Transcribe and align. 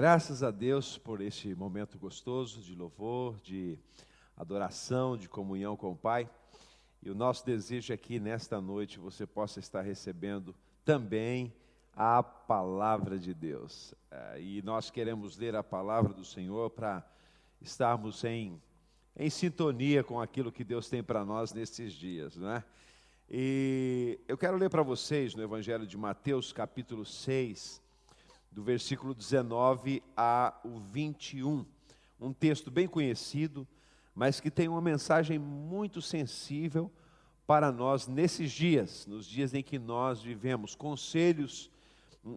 Graças 0.00 0.42
a 0.42 0.50
Deus 0.50 0.96
por 0.96 1.20
este 1.20 1.54
momento 1.54 1.98
gostoso 1.98 2.62
de 2.62 2.74
louvor, 2.74 3.38
de 3.42 3.78
adoração, 4.34 5.14
de 5.14 5.28
comunhão 5.28 5.76
com 5.76 5.90
o 5.92 5.94
Pai. 5.94 6.26
E 7.02 7.10
o 7.10 7.14
nosso 7.14 7.44
desejo 7.44 7.92
é 7.92 7.98
que 7.98 8.18
nesta 8.18 8.62
noite 8.62 8.98
você 8.98 9.26
possa 9.26 9.60
estar 9.60 9.82
recebendo 9.82 10.54
também 10.86 11.52
a 11.94 12.22
palavra 12.22 13.18
de 13.18 13.34
Deus. 13.34 13.94
É, 14.10 14.40
e 14.40 14.62
nós 14.62 14.88
queremos 14.88 15.36
ler 15.36 15.54
a 15.54 15.62
palavra 15.62 16.14
do 16.14 16.24
Senhor 16.24 16.70
para 16.70 17.06
estarmos 17.60 18.24
em, 18.24 18.58
em 19.14 19.28
sintonia 19.28 20.02
com 20.02 20.18
aquilo 20.18 20.50
que 20.50 20.64
Deus 20.64 20.88
tem 20.88 21.02
para 21.02 21.26
nós 21.26 21.52
nesses 21.52 21.92
dias, 21.92 22.38
não 22.38 22.50
é? 22.52 22.64
E 23.28 24.18
eu 24.26 24.38
quero 24.38 24.56
ler 24.56 24.70
para 24.70 24.82
vocês 24.82 25.34
no 25.34 25.42
Evangelho 25.42 25.86
de 25.86 25.98
Mateus, 25.98 26.54
capítulo 26.54 27.04
6 27.04 27.89
do 28.50 28.62
versículo 28.62 29.14
19 29.14 30.02
a 30.16 30.58
o 30.64 30.80
21. 30.80 31.64
Um 32.20 32.32
texto 32.32 32.70
bem 32.70 32.86
conhecido, 32.86 33.66
mas 34.14 34.40
que 34.40 34.50
tem 34.50 34.68
uma 34.68 34.80
mensagem 34.80 35.38
muito 35.38 36.02
sensível 36.02 36.90
para 37.46 37.72
nós 37.72 38.06
nesses 38.06 38.52
dias, 38.52 39.06
nos 39.06 39.26
dias 39.26 39.54
em 39.54 39.62
que 39.62 39.78
nós 39.78 40.22
vivemos. 40.22 40.74
Conselhos 40.74 41.70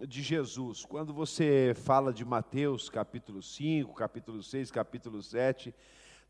de 0.08 0.22
Jesus. 0.22 0.86
Quando 0.86 1.13
você 1.13 1.73
fala 1.76 2.14
de 2.14 2.23
Mateus 2.23 2.89
capítulo 2.89 3.41
5, 3.41 3.94
capítulo 3.94 4.41
6, 4.41 4.72
capítulo 4.72 5.22
7, 5.22 5.73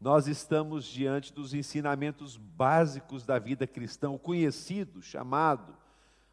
nós 0.01 0.27
estamos 0.27 0.85
diante 0.85 1.31
dos 1.31 1.53
ensinamentos 1.53 2.35
básicos 2.35 3.25
da 3.25 3.37
vida 3.37 3.67
cristã, 3.67 4.09
o 4.09 4.19
conhecido, 4.19 5.01
chamado 5.01 5.77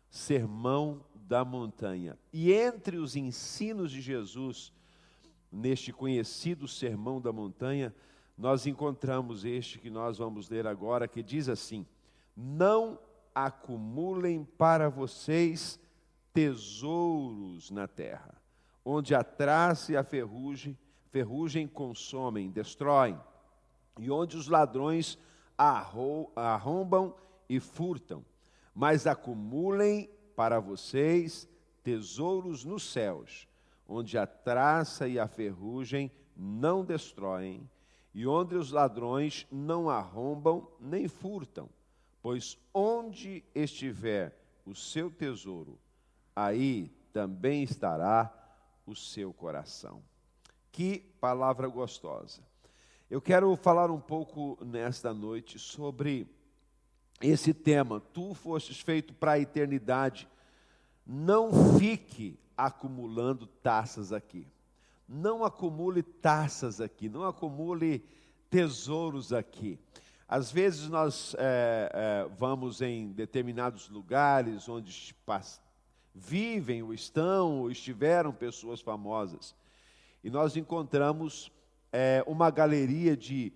Sermão 0.08 1.04
da 1.30 1.44
montanha. 1.44 2.18
E 2.32 2.52
entre 2.52 2.96
os 2.96 3.14
ensinos 3.14 3.92
de 3.92 4.00
Jesus, 4.00 4.72
neste 5.50 5.92
conhecido 5.92 6.66
Sermão 6.66 7.20
da 7.20 7.32
Montanha, 7.32 7.94
nós 8.36 8.66
encontramos 8.66 9.44
este 9.44 9.78
que 9.78 9.88
nós 9.88 10.18
vamos 10.18 10.50
ler 10.50 10.66
agora, 10.66 11.06
que 11.06 11.22
diz 11.22 11.48
assim: 11.48 11.86
Não 12.36 12.98
acumulem 13.32 14.42
para 14.58 14.88
vocês 14.88 15.78
tesouros 16.32 17.70
na 17.70 17.86
terra, 17.86 18.34
onde 18.84 19.14
a 19.14 19.22
traça 19.22 19.92
e 19.92 19.96
a 19.96 20.02
ferrugem, 20.02 20.76
ferrugem 21.12 21.68
consomem, 21.68 22.50
destroem, 22.50 23.16
e 24.00 24.10
onde 24.10 24.36
os 24.36 24.48
ladrões 24.48 25.16
arrombam 25.56 27.14
e 27.48 27.60
furtam, 27.60 28.24
mas 28.74 29.06
acumulem 29.06 30.10
para 30.36 30.60
vocês 30.60 31.48
tesouros 31.82 32.64
nos 32.64 32.90
céus, 32.90 33.48
onde 33.86 34.16
a 34.16 34.26
traça 34.26 35.08
e 35.08 35.18
a 35.18 35.26
ferrugem 35.26 36.10
não 36.36 36.84
destroem, 36.84 37.68
e 38.14 38.26
onde 38.26 38.54
os 38.54 38.70
ladrões 38.72 39.46
não 39.50 39.88
arrombam 39.88 40.68
nem 40.80 41.06
furtam, 41.08 41.68
pois 42.22 42.58
onde 42.74 43.44
estiver 43.54 44.36
o 44.66 44.74
seu 44.74 45.10
tesouro, 45.10 45.78
aí 46.34 46.90
também 47.12 47.62
estará 47.62 48.32
o 48.86 48.94
seu 48.94 49.32
coração. 49.32 50.02
Que 50.72 50.98
palavra 51.20 51.68
gostosa. 51.68 52.42
Eu 53.10 53.20
quero 53.20 53.54
falar 53.56 53.90
um 53.90 54.00
pouco 54.00 54.56
nesta 54.64 55.12
noite 55.12 55.58
sobre 55.58 56.28
esse 57.20 57.52
tema. 57.52 58.00
Tu 58.12 58.34
fostes 58.34 58.80
feito 58.80 59.12
para 59.14 59.32
a 59.32 59.38
eternidade. 59.38 60.28
Não 61.06 61.78
fique 61.78 62.38
acumulando 62.56 63.46
taças 63.46 64.12
aqui. 64.12 64.46
Não 65.08 65.44
acumule 65.44 66.02
taças 66.02 66.80
aqui. 66.80 67.08
Não 67.08 67.24
acumule 67.24 68.04
tesouros 68.48 69.32
aqui. 69.32 69.78
Às 70.28 70.52
vezes 70.52 70.88
nós 70.88 71.34
é, 71.38 71.90
é, 71.92 72.28
vamos 72.38 72.80
em 72.80 73.12
determinados 73.12 73.88
lugares 73.88 74.68
onde 74.68 75.14
vivem 76.14 76.82
ou 76.82 76.94
estão 76.94 77.60
ou 77.60 77.70
estiveram 77.70 78.32
pessoas 78.32 78.80
famosas 78.80 79.54
e 80.22 80.30
nós 80.30 80.56
encontramos 80.56 81.50
é, 81.92 82.22
uma 82.26 82.50
galeria 82.50 83.16
de 83.16 83.52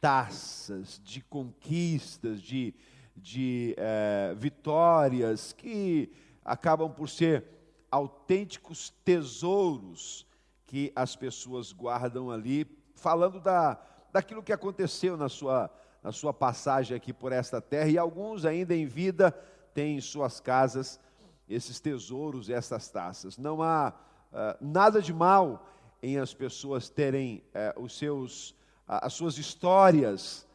taças, 0.00 1.00
de 1.02 1.20
conquistas, 1.20 2.40
de, 2.40 2.74
de 3.18 3.74
é, 3.76 4.34
vitórias 4.36 5.52
que 5.52 6.10
acabam 6.44 6.90
por 6.90 7.08
ser 7.08 7.44
autênticos 7.90 8.90
tesouros 9.04 10.26
que 10.66 10.92
as 10.94 11.16
pessoas 11.16 11.72
guardam 11.72 12.30
ali, 12.30 12.66
falando 12.94 13.40
da, 13.40 13.80
daquilo 14.12 14.42
que 14.42 14.52
aconteceu 14.52 15.16
na 15.16 15.28
sua, 15.28 15.70
na 16.02 16.12
sua 16.12 16.32
passagem 16.32 16.96
aqui 16.96 17.12
por 17.12 17.32
esta 17.32 17.60
terra, 17.60 17.88
e 17.88 17.98
alguns 17.98 18.44
ainda 18.44 18.74
em 18.74 18.86
vida 18.86 19.30
têm 19.72 19.96
em 19.96 20.00
suas 20.00 20.40
casas 20.40 21.00
esses 21.48 21.80
tesouros, 21.80 22.50
essas 22.50 22.88
taças. 22.88 23.38
Não 23.38 23.62
há 23.62 23.94
uh, 24.30 24.64
nada 24.64 25.00
de 25.00 25.12
mal 25.12 25.66
em 26.02 26.18
as 26.18 26.34
pessoas 26.34 26.88
terem 26.88 27.42
uh, 27.76 27.82
os 27.82 27.96
seus 27.96 28.56
as 28.88 29.12
suas 29.12 29.36
histórias 29.36 30.48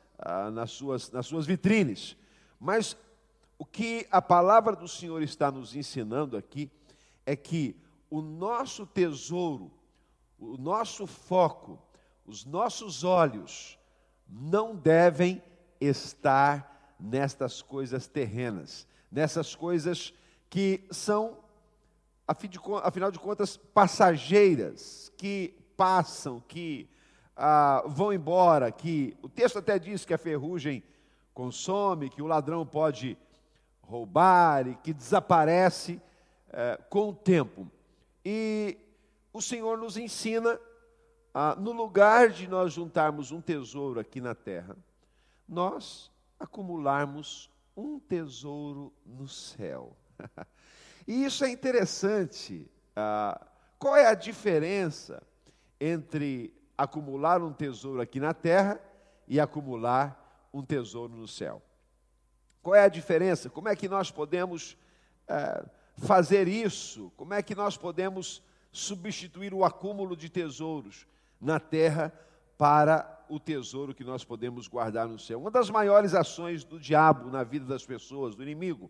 nas, 0.52 0.72
suas, 0.72 1.12
nas 1.12 1.28
suas 1.28 1.46
vitrines. 1.46 2.18
Mas 2.64 2.96
o 3.60 3.66
que 3.66 4.08
a 4.10 4.22
palavra 4.22 4.74
do 4.74 4.88
Senhor 4.88 5.22
está 5.22 5.52
nos 5.52 5.76
ensinando 5.76 6.38
aqui 6.38 6.72
é 7.26 7.36
que 7.36 7.76
o 8.10 8.22
nosso 8.22 8.86
tesouro, 8.86 9.70
o 10.40 10.56
nosso 10.56 11.06
foco, 11.06 11.78
os 12.26 12.46
nossos 12.46 13.04
olhos 13.04 13.78
não 14.30 14.74
devem 14.74 15.44
estar 15.82 16.96
nestas 16.98 17.62
coisas 17.62 18.08
terrenas, 18.08 18.88
nessas 19.12 19.54
coisas 19.54 20.14
que 20.50 20.88
são, 20.90 21.40
afinal 22.82 23.12
de 23.12 23.20
contas, 23.20 23.58
passageiras, 23.58 25.12
que 25.18 25.54
passam, 25.76 26.42
que 26.48 26.90
ah, 27.36 27.84
vão 27.88 28.14
embora, 28.14 28.72
que 28.72 29.18
o 29.22 29.28
texto 29.28 29.60
até 29.60 29.78
diz 29.78 30.06
que 30.06 30.14
a 30.14 30.18
ferrugem 30.18 30.82
consome, 31.34 32.10
que 32.10 32.22
o 32.22 32.28
ladrão 32.28 32.66
pode 32.66 33.18
roubar 33.82 34.68
e 34.68 34.76
que 34.76 34.94
desaparece 34.94 36.02
eh, 36.50 36.80
com 36.90 37.10
o 37.10 37.14
tempo. 37.14 37.68
E 38.24 38.78
o 39.34 39.42
Senhor 39.42 39.78
nos 39.78 39.98
ensina, 39.98 40.60
ah, 41.34 41.56
no 41.56 41.72
lugar 41.72 42.30
de 42.30 42.48
nós 42.48 42.74
juntarmos 42.74 43.32
um 43.32 43.42
tesouro 43.42 44.00
aqui 44.00 44.22
na 44.22 44.36
terra, 44.36 44.78
nós 45.48 46.12
acumularmos 46.40 47.50
um 47.76 48.00
tesouro 48.00 48.94
no 49.06 49.28
céu. 49.28 49.96
e 51.08 51.26
isso 51.26 51.44
é 51.44 51.50
interessante. 51.50 52.70
Ah, 52.96 53.46
qual 53.80 53.98
é 53.98 54.06
a 54.06 54.14
diferença 54.14 55.22
entre 55.80 56.54
acumular 56.78 57.42
um 57.42 57.52
tesouro 57.52 58.00
aqui 58.00 58.20
na 58.20 58.34
terra 58.34 58.80
e 59.28 59.40
acumular 59.40 60.23
um 60.54 60.64
tesouro 60.64 61.14
no 61.14 61.28
céu. 61.28 61.62
Qual 62.62 62.76
é 62.76 62.84
a 62.84 62.90
diferença? 62.90 63.50
Como 63.50 63.68
é 63.68 63.76
que 63.76 63.90
nós 63.90 64.12
podemos 64.12 64.78
é, 65.28 65.66
fazer 65.98 66.48
isso? 66.48 67.12
Como 67.18 67.34
é 67.34 67.42
que 67.42 67.56
nós 67.56 67.76
podemos 67.76 68.42
substituir 68.72 69.54
o 69.54 69.66
acúmulo 69.66 70.16
de 70.16 70.30
tesouros 70.30 71.06
na 71.42 71.60
terra 71.60 72.14
para 72.58 73.26
o 73.28 73.40
tesouro 73.40 73.94
que 73.94 74.04
nós 74.04 74.24
podemos 74.24 74.68
guardar 74.68 75.08
no 75.08 75.20
céu? 75.20 75.40
Uma 75.40 75.52
das 75.52 75.70
maiores 75.70 76.14
ações 76.14 76.64
do 76.64 76.80
diabo 76.80 77.30
na 77.30 77.44
vida 77.44 77.66
das 77.66 77.86
pessoas, 77.86 78.36
do 78.36 78.44
inimigo, 78.44 78.90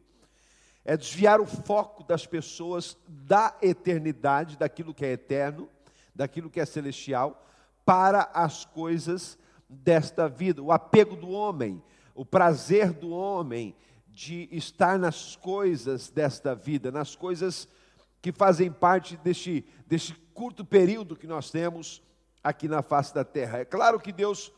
é 0.86 0.98
desviar 0.98 1.40
o 1.40 1.46
foco 1.46 2.04
das 2.04 2.28
pessoas 2.28 2.98
da 3.08 3.56
eternidade, 3.62 4.58
daquilo 4.58 4.94
que 4.94 5.06
é 5.06 5.14
eterno, 5.14 5.70
daquilo 6.14 6.50
que 6.50 6.60
é 6.60 6.66
celestial, 6.66 7.44
para 7.86 8.30
as 8.34 8.66
coisas 8.66 9.38
desta 9.74 10.28
vida, 10.28 10.62
o 10.62 10.72
apego 10.72 11.16
do 11.16 11.30
homem, 11.30 11.82
o 12.16 12.26
prazer 12.26 12.92
do 12.94 13.10
homem 13.10 13.76
de 14.08 14.48
estar 14.52 15.00
nas 15.00 15.36
coisas 15.36 16.10
desta 16.10 16.54
vida, 16.54 16.92
nas 16.92 17.16
coisas 17.16 17.68
que 18.22 18.32
fazem 18.32 18.72
parte 18.72 19.18
deste, 19.18 19.66
deste 19.88 20.14
curto 20.34 20.64
período 20.64 21.16
que 21.16 21.28
nós 21.28 21.50
temos 21.50 22.02
aqui 22.44 22.68
na 22.68 22.82
face 22.82 23.14
da 23.14 23.24
terra. 23.24 23.60
É 23.60 23.66
claro 23.66 24.00
que 24.00 24.12
Deus 24.12 24.52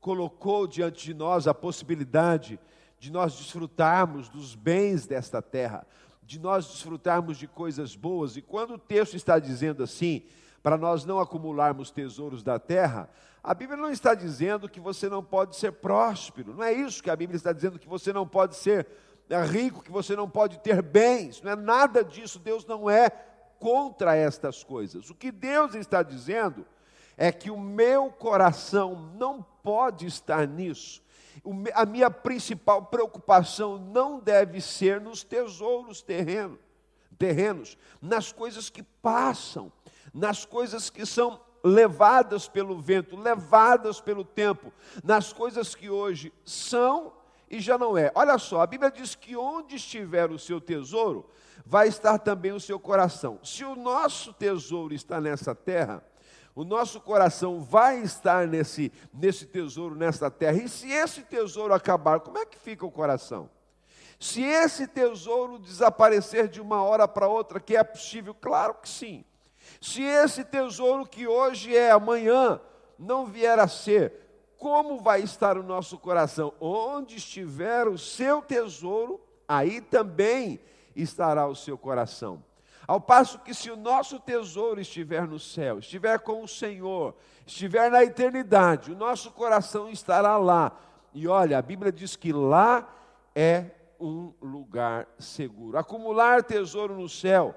colocou 0.00 0.66
diante 0.66 1.04
de 1.04 1.14
nós 1.14 1.48
a 1.48 1.54
possibilidade 1.54 2.60
de 2.98 3.10
nós 3.10 3.36
desfrutarmos 3.36 4.28
dos 4.28 4.54
bens 4.54 5.06
desta 5.06 5.40
terra, 5.40 5.86
de 6.22 6.38
nós 6.38 6.66
desfrutarmos 6.66 7.38
de 7.38 7.46
coisas 7.46 7.94
boas, 7.96 8.36
e 8.36 8.42
quando 8.42 8.74
o 8.74 8.78
texto 8.78 9.14
está 9.14 9.38
dizendo 9.38 9.82
assim, 9.82 10.24
para 10.68 10.76
nós 10.76 11.06
não 11.06 11.18
acumularmos 11.18 11.90
tesouros 11.90 12.42
da 12.42 12.58
terra, 12.58 13.08
a 13.42 13.54
Bíblia 13.54 13.78
não 13.78 13.90
está 13.90 14.12
dizendo 14.12 14.68
que 14.68 14.78
você 14.78 15.08
não 15.08 15.24
pode 15.24 15.56
ser 15.56 15.72
próspero, 15.72 16.52
não 16.52 16.62
é 16.62 16.74
isso 16.74 17.02
que 17.02 17.08
a 17.08 17.16
Bíblia 17.16 17.38
está 17.38 17.54
dizendo, 17.54 17.78
que 17.78 17.88
você 17.88 18.12
não 18.12 18.28
pode 18.28 18.54
ser 18.54 18.86
é, 19.30 19.42
rico, 19.44 19.82
que 19.82 19.90
você 19.90 20.14
não 20.14 20.28
pode 20.28 20.58
ter 20.58 20.82
bens, 20.82 21.40
não 21.40 21.52
é 21.52 21.56
nada 21.56 22.04
disso, 22.04 22.38
Deus 22.38 22.66
não 22.66 22.90
é 22.90 23.08
contra 23.58 24.14
estas 24.14 24.62
coisas. 24.62 25.08
O 25.08 25.14
que 25.14 25.32
Deus 25.32 25.74
está 25.74 26.02
dizendo 26.02 26.66
é 27.16 27.32
que 27.32 27.50
o 27.50 27.58
meu 27.58 28.10
coração 28.10 29.10
não 29.18 29.42
pode 29.62 30.04
estar 30.04 30.46
nisso. 30.46 31.02
A 31.72 31.86
minha 31.86 32.10
principal 32.10 32.84
preocupação 32.84 33.78
não 33.78 34.20
deve 34.20 34.60
ser 34.60 35.00
nos 35.00 35.24
tesouros 35.24 36.02
terrenos, 36.02 36.58
terrenos, 37.16 37.78
nas 38.02 38.32
coisas 38.32 38.68
que 38.68 38.82
passam, 38.82 39.72
nas 40.18 40.44
coisas 40.44 40.90
que 40.90 41.06
são 41.06 41.40
levadas 41.62 42.48
pelo 42.48 42.80
vento, 42.80 43.16
levadas 43.16 44.00
pelo 44.00 44.24
tempo, 44.24 44.72
nas 45.02 45.32
coisas 45.32 45.74
que 45.74 45.88
hoje 45.88 46.32
são 46.44 47.12
e 47.48 47.60
já 47.60 47.78
não 47.78 47.96
é. 47.96 48.10
Olha 48.14 48.36
só, 48.36 48.60
a 48.60 48.66
Bíblia 48.66 48.90
diz 48.90 49.14
que 49.14 49.36
onde 49.36 49.76
estiver 49.76 50.30
o 50.30 50.38
seu 50.38 50.60
tesouro, 50.60 51.30
vai 51.64 51.88
estar 51.88 52.18
também 52.18 52.52
o 52.52 52.60
seu 52.60 52.78
coração. 52.80 53.38
Se 53.42 53.64
o 53.64 53.76
nosso 53.76 54.32
tesouro 54.32 54.92
está 54.92 55.20
nessa 55.20 55.54
terra, 55.54 56.02
o 56.54 56.64
nosso 56.64 57.00
coração 57.00 57.60
vai 57.60 58.00
estar 58.00 58.46
nesse, 58.46 58.92
nesse 59.12 59.46
tesouro, 59.46 59.94
nessa 59.94 60.30
terra. 60.30 60.58
E 60.58 60.68
se 60.68 60.90
esse 60.90 61.22
tesouro 61.22 61.72
acabar, 61.72 62.20
como 62.20 62.38
é 62.38 62.44
que 62.44 62.58
fica 62.58 62.84
o 62.84 62.90
coração? 62.90 63.48
Se 64.18 64.42
esse 64.42 64.88
tesouro 64.88 65.60
desaparecer 65.60 66.48
de 66.48 66.60
uma 66.60 66.82
hora 66.82 67.06
para 67.06 67.28
outra, 67.28 67.60
que 67.60 67.76
é 67.76 67.84
possível? 67.84 68.34
Claro 68.34 68.74
que 68.74 68.88
sim. 68.88 69.24
Se 69.80 70.02
esse 70.02 70.44
tesouro 70.44 71.06
que 71.06 71.26
hoje 71.26 71.76
é, 71.76 71.90
amanhã, 71.90 72.60
não 72.98 73.26
vier 73.26 73.58
a 73.58 73.68
ser, 73.68 74.12
como 74.58 74.98
vai 74.98 75.20
estar 75.20 75.56
o 75.56 75.62
nosso 75.62 75.98
coração? 75.98 76.52
Onde 76.60 77.16
estiver 77.16 77.86
o 77.86 77.96
seu 77.96 78.42
tesouro, 78.42 79.20
aí 79.46 79.80
também 79.80 80.60
estará 80.96 81.46
o 81.46 81.54
seu 81.54 81.78
coração. 81.78 82.42
Ao 82.86 83.00
passo 83.00 83.38
que, 83.38 83.54
se 83.54 83.70
o 83.70 83.76
nosso 83.76 84.18
tesouro 84.18 84.80
estiver 84.80 85.28
no 85.28 85.38
céu, 85.38 85.78
estiver 85.78 86.18
com 86.20 86.42
o 86.42 86.48
Senhor, 86.48 87.14
estiver 87.46 87.90
na 87.90 88.02
eternidade, 88.02 88.90
o 88.90 88.96
nosso 88.96 89.30
coração 89.30 89.90
estará 89.90 90.36
lá. 90.36 90.72
E 91.12 91.28
olha, 91.28 91.58
a 91.58 91.62
Bíblia 91.62 91.92
diz 91.92 92.16
que 92.16 92.32
lá 92.32 92.88
é 93.34 93.66
um 94.00 94.32
lugar 94.40 95.06
seguro. 95.18 95.78
Acumular 95.78 96.42
tesouro 96.42 96.94
no 96.94 97.08
céu 97.08 97.54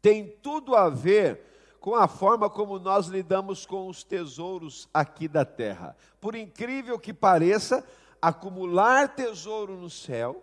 tem 0.00 0.28
tudo 0.42 0.74
a 0.74 0.88
ver 0.88 1.40
com 1.80 1.94
a 1.94 2.08
forma 2.08 2.50
como 2.50 2.78
nós 2.78 3.06
lidamos 3.06 3.64
com 3.64 3.88
os 3.88 4.02
tesouros 4.02 4.88
aqui 4.92 5.28
da 5.28 5.44
terra. 5.44 5.96
Por 6.20 6.34
incrível 6.34 6.98
que 6.98 7.12
pareça, 7.12 7.84
acumular 8.20 9.14
tesouro 9.14 9.76
no 9.76 9.88
céu 9.88 10.42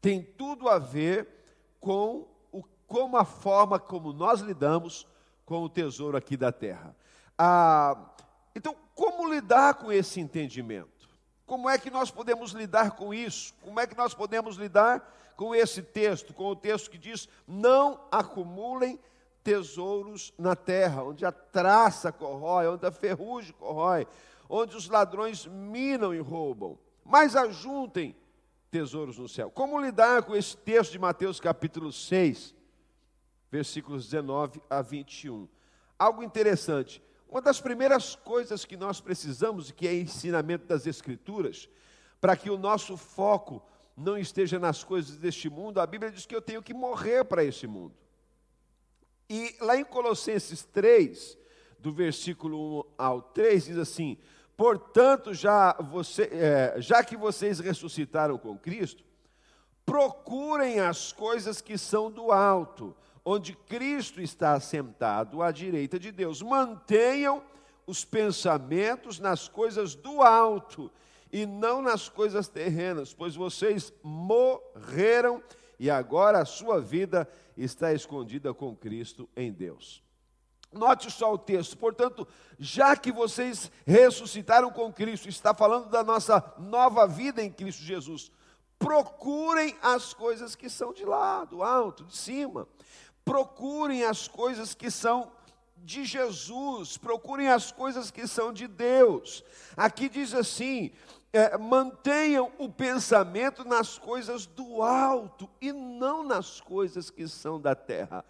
tem 0.00 0.22
tudo 0.22 0.68
a 0.68 0.78
ver 0.78 1.28
com 1.78 2.26
o, 2.50 2.62
como 2.86 3.16
a 3.16 3.24
forma 3.24 3.78
como 3.78 4.12
nós 4.12 4.40
lidamos 4.40 5.06
com 5.44 5.62
o 5.62 5.68
tesouro 5.68 6.16
aqui 6.16 6.36
da 6.36 6.52
terra. 6.52 6.96
Ah, 7.36 8.12
então, 8.54 8.74
como 8.94 9.32
lidar 9.32 9.74
com 9.74 9.92
esse 9.92 10.20
entendimento? 10.20 11.08
Como 11.44 11.68
é 11.68 11.76
que 11.78 11.90
nós 11.90 12.10
podemos 12.10 12.52
lidar 12.52 12.92
com 12.92 13.12
isso? 13.12 13.54
Como 13.60 13.80
é 13.80 13.86
que 13.86 13.96
nós 13.96 14.14
podemos 14.14 14.56
lidar 14.56 15.16
com 15.40 15.54
esse 15.54 15.80
texto, 15.80 16.34
com 16.34 16.50
o 16.50 16.54
texto 16.54 16.90
que 16.90 16.98
diz: 16.98 17.26
não 17.48 17.98
acumulem 18.12 19.00
tesouros 19.42 20.34
na 20.36 20.54
terra, 20.54 21.02
onde 21.02 21.24
a 21.24 21.32
traça 21.32 22.12
corrói, 22.12 22.66
onde 22.66 22.84
a 22.84 22.92
ferrugem 22.92 23.54
corrói, 23.54 24.06
onde 24.50 24.76
os 24.76 24.86
ladrões 24.86 25.46
minam 25.46 26.14
e 26.14 26.18
roubam, 26.18 26.78
mas 27.02 27.34
ajuntem 27.34 28.14
tesouros 28.70 29.16
no 29.16 29.26
céu. 29.26 29.50
Como 29.50 29.80
lidar 29.80 30.24
com 30.24 30.36
esse 30.36 30.54
texto 30.58 30.92
de 30.92 30.98
Mateus 30.98 31.40
capítulo 31.40 31.90
6, 31.90 32.54
versículos 33.50 34.10
19 34.10 34.60
a 34.68 34.82
21? 34.82 35.48
Algo 35.98 36.22
interessante. 36.22 37.02
Uma 37.26 37.40
das 37.40 37.62
primeiras 37.62 38.14
coisas 38.14 38.66
que 38.66 38.76
nós 38.76 39.00
precisamos, 39.00 39.70
e 39.70 39.72
que 39.72 39.88
é 39.88 39.94
ensinamento 39.94 40.66
das 40.66 40.86
Escrituras, 40.86 41.66
para 42.20 42.36
que 42.36 42.50
o 42.50 42.58
nosso 42.58 42.94
foco 42.98 43.62
não 44.00 44.16
esteja 44.16 44.58
nas 44.58 44.82
coisas 44.82 45.16
deste 45.16 45.50
mundo, 45.50 45.80
a 45.80 45.86
Bíblia 45.86 46.10
diz 46.10 46.24
que 46.24 46.34
eu 46.34 46.40
tenho 46.40 46.62
que 46.62 46.72
morrer 46.72 47.24
para 47.24 47.44
esse 47.44 47.66
mundo. 47.66 47.94
E 49.28 49.54
lá 49.60 49.76
em 49.76 49.84
Colossenses 49.84 50.64
3, 50.64 51.38
do 51.78 51.92
versículo 51.92 52.80
1 52.80 52.84
ao 52.96 53.22
3, 53.22 53.66
diz 53.66 53.78
assim: 53.78 54.16
Portanto, 54.56 55.34
já, 55.34 55.74
você, 55.74 56.22
é, 56.32 56.74
já 56.80 57.04
que 57.04 57.16
vocês 57.16 57.60
ressuscitaram 57.60 58.38
com 58.38 58.58
Cristo, 58.58 59.04
procurem 59.84 60.80
as 60.80 61.12
coisas 61.12 61.60
que 61.60 61.76
são 61.76 62.10
do 62.10 62.32
alto, 62.32 62.96
onde 63.24 63.54
Cristo 63.54 64.20
está 64.20 64.54
assentado 64.54 65.42
à 65.42 65.52
direita 65.52 65.98
de 65.98 66.10
Deus. 66.10 66.40
Mantenham 66.40 67.42
os 67.86 68.04
pensamentos 68.04 69.18
nas 69.18 69.46
coisas 69.46 69.94
do 69.94 70.22
alto 70.22 70.90
e 71.32 71.46
não 71.46 71.80
nas 71.80 72.08
coisas 72.08 72.48
terrenas, 72.48 73.14
pois 73.14 73.34
vocês 73.36 73.92
morreram 74.02 75.42
e 75.78 75.90
agora 75.90 76.40
a 76.40 76.44
sua 76.44 76.80
vida 76.80 77.28
está 77.56 77.92
escondida 77.92 78.52
com 78.52 78.76
Cristo 78.76 79.28
em 79.36 79.52
Deus. 79.52 80.02
Note 80.72 81.10
só 81.10 81.32
o 81.32 81.38
texto, 81.38 81.76
portanto, 81.76 82.26
já 82.58 82.94
que 82.94 83.10
vocês 83.10 83.70
ressuscitaram 83.84 84.70
com 84.70 84.92
Cristo, 84.92 85.28
está 85.28 85.52
falando 85.52 85.88
da 85.88 86.04
nossa 86.04 86.54
nova 86.58 87.08
vida 87.08 87.42
em 87.42 87.50
Cristo 87.50 87.82
Jesus, 87.82 88.30
procurem 88.78 89.76
as 89.82 90.14
coisas 90.14 90.54
que 90.54 90.70
são 90.70 90.92
de 90.92 91.04
lá, 91.04 91.44
do 91.44 91.62
alto, 91.62 92.04
de 92.04 92.16
cima, 92.16 92.68
procurem 93.24 94.04
as 94.04 94.28
coisas 94.28 94.74
que 94.74 94.90
são 94.90 95.32
de 95.82 96.04
Jesus, 96.04 96.96
procurem 96.96 97.48
as 97.48 97.72
coisas 97.72 98.10
que 98.10 98.26
são 98.26 98.52
de 98.52 98.66
Deus. 98.66 99.42
Aqui 99.76 100.08
diz 100.08 100.34
assim: 100.34 100.92
é, 101.32 101.56
mantenham 101.56 102.50
o 102.58 102.68
pensamento 102.68 103.64
nas 103.64 103.98
coisas 103.98 104.46
do 104.46 104.82
alto 104.82 105.48
e 105.60 105.72
não 105.72 106.22
nas 106.24 106.60
coisas 106.60 107.10
que 107.10 107.26
são 107.28 107.60
da 107.60 107.74
terra. 107.74 108.24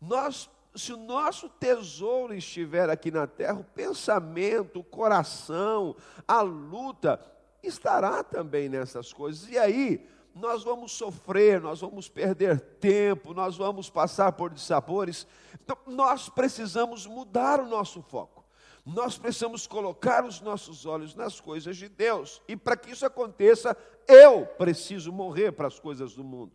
Nós, 0.00 0.50
se 0.74 0.92
o 0.92 0.96
nosso 0.96 1.48
tesouro 1.48 2.34
estiver 2.34 2.90
aqui 2.90 3.10
na 3.10 3.26
terra, 3.26 3.60
o 3.60 3.64
pensamento, 3.64 4.80
o 4.80 4.84
coração, 4.84 5.96
a 6.28 6.42
luta 6.42 7.20
estará 7.62 8.22
também 8.22 8.68
nessas 8.68 9.12
coisas. 9.12 9.48
E 9.48 9.58
aí, 9.58 10.06
nós 10.34 10.64
vamos 10.64 10.92
sofrer, 10.92 11.60
nós 11.60 11.80
vamos 11.80 12.08
perder 12.08 12.60
tempo, 12.60 13.32
nós 13.32 13.56
vamos 13.56 13.88
passar 13.88 14.32
por 14.32 14.50
dissabores. 14.50 15.26
Então, 15.62 15.76
nós 15.86 16.28
precisamos 16.28 17.06
mudar 17.06 17.60
o 17.60 17.66
nosso 17.66 18.02
foco. 18.02 18.44
Nós 18.84 19.16
precisamos 19.16 19.66
colocar 19.66 20.24
os 20.24 20.40
nossos 20.40 20.84
olhos 20.84 21.14
nas 21.14 21.40
coisas 21.40 21.76
de 21.76 21.88
Deus. 21.88 22.42
E 22.46 22.56
para 22.56 22.76
que 22.76 22.90
isso 22.90 23.06
aconteça, 23.06 23.76
eu 24.06 24.44
preciso 24.44 25.10
morrer 25.10 25.52
para 25.52 25.68
as 25.68 25.78
coisas 25.78 26.14
do 26.14 26.22
mundo. 26.22 26.52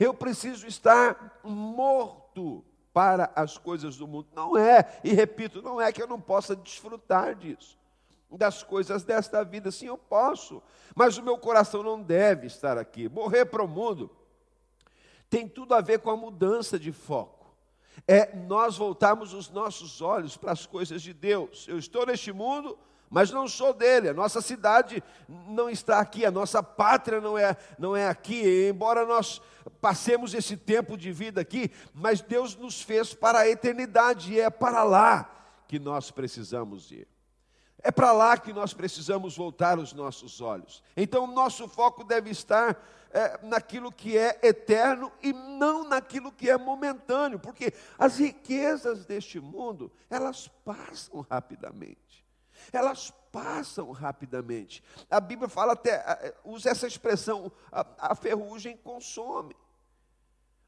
Eu 0.00 0.14
preciso 0.14 0.66
estar 0.66 1.40
morto 1.44 2.64
para 2.94 3.30
as 3.36 3.58
coisas 3.58 3.96
do 3.98 4.06
mundo. 4.06 4.28
Não 4.34 4.56
é, 4.56 4.98
e 5.04 5.12
repito, 5.12 5.60
não 5.60 5.78
é 5.78 5.92
que 5.92 6.02
eu 6.02 6.06
não 6.06 6.20
possa 6.20 6.56
desfrutar 6.56 7.34
disso, 7.34 7.78
das 8.30 8.62
coisas 8.62 9.04
desta 9.04 9.44
vida. 9.44 9.70
Sim, 9.70 9.86
eu 9.86 9.98
posso, 9.98 10.62
mas 10.94 11.16
o 11.18 11.22
meu 11.22 11.38
coração 11.38 11.82
não 11.82 12.02
deve 12.02 12.46
estar 12.46 12.78
aqui. 12.78 13.08
Morrer 13.08 13.46
para 13.46 13.62
o 13.62 13.68
mundo 13.68 14.10
tem 15.28 15.48
tudo 15.48 15.74
a 15.74 15.80
ver 15.80 16.00
com 16.00 16.10
a 16.10 16.16
mudança 16.16 16.78
de 16.78 16.92
foco 16.92 17.36
é 18.06 18.34
nós 18.34 18.76
voltarmos 18.76 19.32
os 19.32 19.48
nossos 19.50 20.00
olhos 20.00 20.36
para 20.36 20.52
as 20.52 20.66
coisas 20.66 21.02
de 21.02 21.12
Deus. 21.12 21.66
Eu 21.68 21.78
estou 21.78 22.04
neste 22.06 22.32
mundo, 22.32 22.78
mas 23.08 23.30
não 23.30 23.48
sou 23.48 23.72
dele. 23.72 24.08
A 24.08 24.14
nossa 24.14 24.40
cidade 24.40 25.02
não 25.28 25.70
está 25.70 26.00
aqui, 26.00 26.24
a 26.24 26.30
nossa 26.30 26.62
pátria 26.62 27.20
não 27.20 27.38
é, 27.38 27.56
não 27.78 27.96
é 27.96 28.08
aqui. 28.08 28.68
Embora 28.68 29.06
nós 29.06 29.40
passemos 29.80 30.34
esse 30.34 30.56
tempo 30.56 30.96
de 30.96 31.12
vida 31.12 31.40
aqui, 31.40 31.70
mas 31.94 32.20
Deus 32.20 32.56
nos 32.56 32.82
fez 32.82 33.14
para 33.14 33.40
a 33.40 33.48
eternidade 33.48 34.32
e 34.32 34.40
é 34.40 34.50
para 34.50 34.82
lá 34.82 35.32
que 35.66 35.78
nós 35.78 36.10
precisamos 36.10 36.90
ir. 36.90 37.08
É 37.82 37.90
para 37.90 38.12
lá 38.12 38.36
que 38.36 38.52
nós 38.52 38.74
precisamos 38.74 39.36
voltar 39.36 39.78
os 39.78 39.92
nossos 39.92 40.40
olhos. 40.40 40.82
Então, 40.96 41.24
o 41.24 41.32
nosso 41.32 41.68
foco 41.68 42.02
deve 42.02 42.30
estar 42.30 42.82
é, 43.10 43.38
naquilo 43.42 43.92
que 43.92 44.16
é 44.16 44.38
eterno 44.42 45.12
e 45.22 45.32
não 45.32 45.84
naquilo 45.84 46.32
que 46.32 46.50
é 46.50 46.56
momentâneo, 46.56 47.38
porque 47.38 47.72
as 47.98 48.18
riquezas 48.18 49.06
deste 49.06 49.38
mundo, 49.38 49.92
elas 50.10 50.48
passam 50.64 51.24
rapidamente. 51.30 52.24
Elas 52.72 53.12
passam 53.30 53.90
rapidamente. 53.90 54.82
A 55.10 55.20
Bíblia 55.20 55.48
fala 55.48 55.74
até, 55.74 56.34
usa 56.44 56.70
essa 56.70 56.86
expressão, 56.86 57.52
a, 57.70 57.86
a 57.98 58.14
ferrugem 58.14 58.76
consome. 58.76 59.54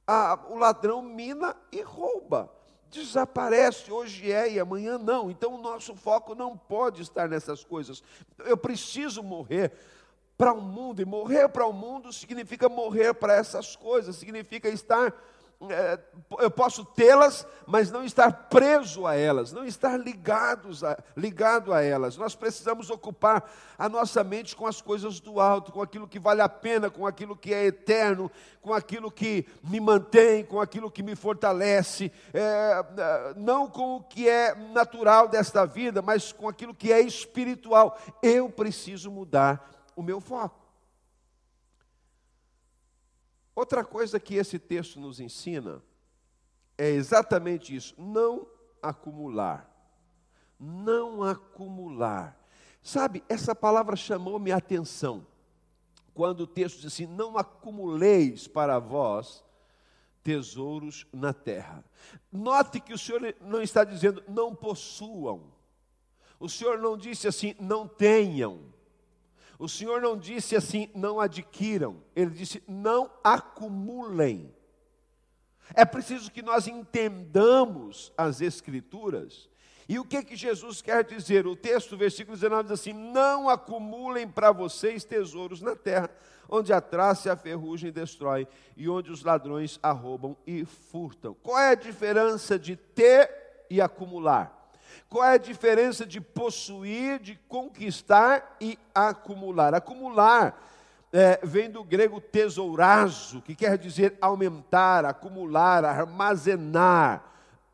A, 0.06 0.38
o 0.48 0.56
ladrão 0.56 1.02
mina 1.02 1.56
e 1.70 1.82
rouba 1.82 2.57
desaparece, 2.90 3.90
hoje 3.90 4.30
é 4.32 4.52
e 4.52 4.60
amanhã 4.60 4.98
não. 4.98 5.30
Então 5.30 5.54
o 5.54 5.62
nosso 5.62 5.94
foco 5.94 6.34
não 6.34 6.56
pode 6.56 7.02
estar 7.02 7.28
nessas 7.28 7.64
coisas. 7.64 8.02
Eu 8.38 8.56
preciso 8.56 9.22
morrer 9.22 9.72
para 10.36 10.52
o 10.52 10.60
mundo, 10.60 11.02
e 11.02 11.04
morrer 11.04 11.48
para 11.48 11.66
o 11.66 11.72
mundo 11.72 12.12
significa 12.12 12.68
morrer 12.68 13.12
para 13.12 13.34
essas 13.34 13.74
coisas, 13.74 14.16
significa 14.16 14.68
estar 14.68 15.12
eu 16.38 16.50
posso 16.52 16.84
tê-las, 16.84 17.44
mas 17.66 17.90
não 17.90 18.04
estar 18.04 18.30
preso 18.48 19.06
a 19.08 19.16
elas, 19.16 19.52
não 19.52 19.64
estar 19.64 19.96
ligados 19.98 20.84
a, 20.84 20.96
ligado 21.16 21.72
a 21.72 21.82
elas. 21.82 22.16
Nós 22.16 22.36
precisamos 22.36 22.90
ocupar 22.90 23.50
a 23.76 23.88
nossa 23.88 24.22
mente 24.22 24.54
com 24.54 24.68
as 24.68 24.80
coisas 24.80 25.18
do 25.18 25.40
alto, 25.40 25.72
com 25.72 25.82
aquilo 25.82 26.06
que 26.06 26.20
vale 26.20 26.42
a 26.42 26.48
pena, 26.48 26.88
com 26.88 27.04
aquilo 27.04 27.36
que 27.36 27.52
é 27.52 27.66
eterno, 27.66 28.30
com 28.62 28.72
aquilo 28.72 29.10
que 29.10 29.46
me 29.64 29.80
mantém, 29.80 30.44
com 30.44 30.60
aquilo 30.60 30.92
que 30.92 31.02
me 31.02 31.16
fortalece, 31.16 32.12
é, 32.32 33.34
não 33.36 33.68
com 33.68 33.96
o 33.96 34.02
que 34.02 34.28
é 34.28 34.54
natural 34.54 35.26
desta 35.26 35.66
vida, 35.66 36.00
mas 36.00 36.32
com 36.32 36.48
aquilo 36.48 36.72
que 36.72 36.92
é 36.92 37.00
espiritual. 37.00 37.98
Eu 38.22 38.48
preciso 38.48 39.10
mudar 39.10 39.68
o 39.96 40.04
meu 40.04 40.20
foco. 40.20 40.67
Outra 43.58 43.84
coisa 43.84 44.20
que 44.20 44.36
esse 44.36 44.56
texto 44.56 45.00
nos 45.00 45.18
ensina 45.18 45.82
é 46.78 46.90
exatamente 46.90 47.74
isso: 47.74 47.92
não 47.98 48.46
acumular. 48.80 49.68
Não 50.60 51.24
acumular. 51.24 52.38
Sabe, 52.80 53.24
essa 53.28 53.56
palavra 53.56 53.96
chamou 53.96 54.38
minha 54.38 54.54
atenção. 54.54 55.26
Quando 56.14 56.42
o 56.42 56.46
texto 56.46 56.76
diz 56.76 56.86
assim: 56.86 57.06
Não 57.06 57.36
acumuleis 57.36 58.46
para 58.46 58.78
vós 58.78 59.42
tesouros 60.22 61.04
na 61.12 61.32
terra. 61.32 61.84
Note 62.30 62.78
que 62.78 62.94
o 62.94 62.98
Senhor 62.98 63.34
não 63.40 63.60
está 63.60 63.82
dizendo 63.82 64.22
não 64.28 64.54
possuam. 64.54 65.52
O 66.38 66.48
Senhor 66.48 66.78
não 66.78 66.96
disse 66.96 67.26
assim, 67.26 67.56
não 67.58 67.88
tenham. 67.88 68.60
O 69.58 69.68
Senhor 69.68 70.00
não 70.00 70.16
disse 70.16 70.54
assim, 70.54 70.88
não 70.94 71.18
adquiram, 71.18 72.02
ele 72.14 72.30
disse, 72.30 72.62
não 72.68 73.10
acumulem. 73.24 74.54
É 75.74 75.84
preciso 75.84 76.30
que 76.30 76.42
nós 76.42 76.68
entendamos 76.68 78.12
as 78.16 78.40
Escrituras. 78.40 79.48
E 79.88 79.98
o 79.98 80.04
que 80.04 80.22
que 80.22 80.36
Jesus 80.36 80.82
quer 80.82 81.02
dizer? 81.02 81.46
O 81.46 81.56
texto, 81.56 81.96
versículo 81.96 82.36
19, 82.36 82.64
diz 82.64 82.72
assim: 82.72 82.92
Não 82.92 83.48
acumulem 83.48 84.28
para 84.28 84.52
vocês 84.52 85.02
tesouros 85.02 85.62
na 85.62 85.74
terra, 85.74 86.10
onde 86.46 86.74
a 86.74 86.80
traça 86.80 87.28
e 87.28 87.32
a 87.32 87.36
ferrugem 87.36 87.90
destrói, 87.90 88.46
e 88.76 88.86
onde 88.86 89.10
os 89.10 89.22
ladrões 89.22 89.78
arrombam 89.82 90.36
e 90.46 90.66
furtam. 90.66 91.34
Qual 91.42 91.58
é 91.58 91.70
a 91.70 91.74
diferença 91.74 92.58
de 92.58 92.76
ter 92.76 93.30
e 93.70 93.80
acumular? 93.80 94.57
Qual 95.08 95.24
é 95.24 95.34
a 95.34 95.38
diferença 95.38 96.06
de 96.06 96.20
possuir, 96.20 97.18
de 97.18 97.36
conquistar 97.48 98.56
e 98.60 98.78
acumular? 98.94 99.74
Acumular 99.74 100.62
é, 101.12 101.40
vem 101.42 101.70
do 101.70 101.82
grego 101.82 102.20
tesourazo, 102.20 103.40
que 103.42 103.54
quer 103.54 103.78
dizer 103.78 104.16
aumentar, 104.20 105.04
acumular, 105.04 105.84
armazenar, 105.84 107.24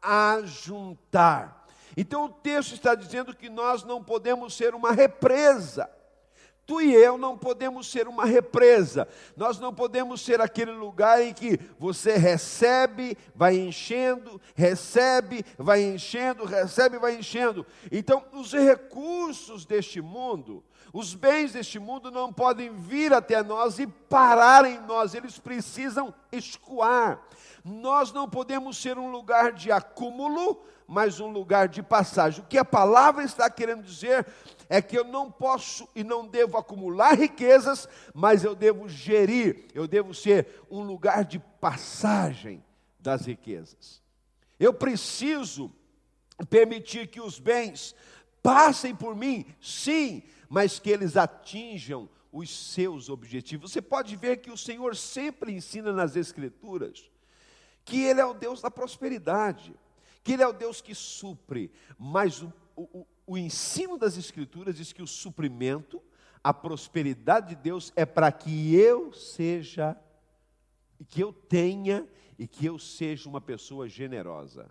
ajuntar. 0.01 1.67
Então 1.97 2.27
o 2.27 2.29
texto 2.29 2.75
está 2.75 2.95
dizendo 2.95 3.35
que 3.35 3.49
nós 3.49 3.85
não 3.85 4.03
podemos 4.03 4.57
ser 4.57 4.75
uma 4.75 4.93
represa. 4.93 5.89
Tu 6.67 6.81
e 6.81 6.95
eu 6.95 7.19
não 7.19 7.37
podemos 7.37 7.91
ser 7.91 8.09
uma 8.09 8.25
represa, 8.25 9.07
nós 9.37 9.59
não 9.59 9.75
podemos 9.75 10.23
ser 10.23 10.41
aquele 10.41 10.73
lugar 10.73 11.23
em 11.23 11.35
que 11.35 11.59
você 11.79 12.17
recebe, 12.17 13.19
vai 13.35 13.57
enchendo, 13.57 14.41
recebe, 14.55 15.45
vai 15.59 15.83
enchendo, 15.83 16.45
recebe, 16.45 16.99
vai 16.99 17.17
enchendo. 17.17 17.67
Então, 17.93 18.25
os 18.33 18.53
recursos 18.53 19.67
deste 19.67 20.01
mundo, 20.01 20.65
os 20.95 21.13
bens 21.13 21.53
deste 21.53 21.81
mundo 21.81 22.09
não 22.09 22.33
podem 22.33 22.73
vir 22.73 23.13
até 23.13 23.43
nós 23.43 23.81
e 23.81 23.87
parar 23.87 24.65
em 24.65 24.79
nós, 24.83 25.13
eles 25.13 25.41
precisam 25.41 26.15
escoar. 26.31 27.21
Nós 27.65 28.13
não 28.13 28.31
podemos 28.31 28.77
ser 28.77 28.97
um 28.97 29.11
lugar 29.11 29.51
de 29.51 29.73
acúmulo, 29.73 30.63
mas 30.87 31.19
um 31.19 31.27
lugar 31.27 31.67
de 31.67 31.83
passagem. 31.83 32.45
O 32.45 32.47
que 32.47 32.57
a 32.57 32.65
palavra 32.65 33.25
está 33.25 33.51
querendo 33.51 33.83
dizer 33.83 34.25
é 34.69 34.81
que 34.81 34.97
eu 34.97 35.03
não 35.03 35.33
posso 35.33 35.89
e 35.97 36.05
não 36.05 36.29
devo 36.29 36.57
acumular 36.57 37.19
riquezas, 37.19 37.89
mas 38.15 38.45
eu 38.45 38.55
devo 38.55 38.89
gerir, 38.89 39.67
eu 39.75 39.89
devo 39.89 40.15
ser 40.15 40.63
um 40.71 40.85
lugar 40.85 41.25
de 41.25 41.41
passagem 41.61 42.65
das 43.01 43.27
riquezas. 43.27 44.01
Eu 44.61 44.73
preciso 44.73 45.73
permitir 46.49 47.09
que 47.09 47.21
os 47.21 47.41
bens 47.41 47.97
passem 48.41 48.95
por 48.95 49.17
mim, 49.17 49.45
sim, 49.61 50.23
mas 50.55 50.79
que 50.79 50.89
eles 50.89 51.17
atinjam 51.17 52.09
os 52.31 52.49
seus 52.49 53.09
objetivos. 53.09 53.73
Você 53.73 53.83
pode 53.83 54.15
ver 54.15 54.37
que 54.37 54.53
o 54.53 54.57
Senhor 54.57 54.95
sempre 54.95 55.51
ensina 55.51 55.93
nas 55.93 56.15
Escrituras 56.15 57.11
que 57.85 58.05
Ele 58.05 58.21
é 58.21 58.25
o 58.25 58.33
Deus 58.33 58.63
da 58.63 58.71
prosperidade, 58.71 59.75
que 60.23 60.35
Ele 60.35 60.45
é 60.45 60.47
o 60.47 60.53
Deus 60.53 60.81
que 60.81 60.95
supre, 60.95 61.73
mas 61.99 62.41
o, 62.41 62.53
o, 62.77 63.05
o 63.27 63.37
ensino 63.37 63.99
das 63.99 64.17
Escrituras 64.17 64.77
diz 64.77 64.93
que 64.93 65.03
o 65.03 65.09
suprimento, 65.09 66.01
a 66.43 66.55
prosperidade 66.55 67.49
de 67.49 67.57
Deus 67.57 67.93
é 67.97 68.07
para 68.07 68.31
que 68.31 68.77
eu 68.77 69.13
seja, 69.13 69.97
que 71.09 71.21
eu 71.21 71.33
tenha 71.33 72.09
e 72.39 72.47
que 72.47 72.65
eu 72.65 72.79
seja 72.79 73.29
uma 73.29 73.41
pessoa 73.41 73.89
generosa 73.89 74.71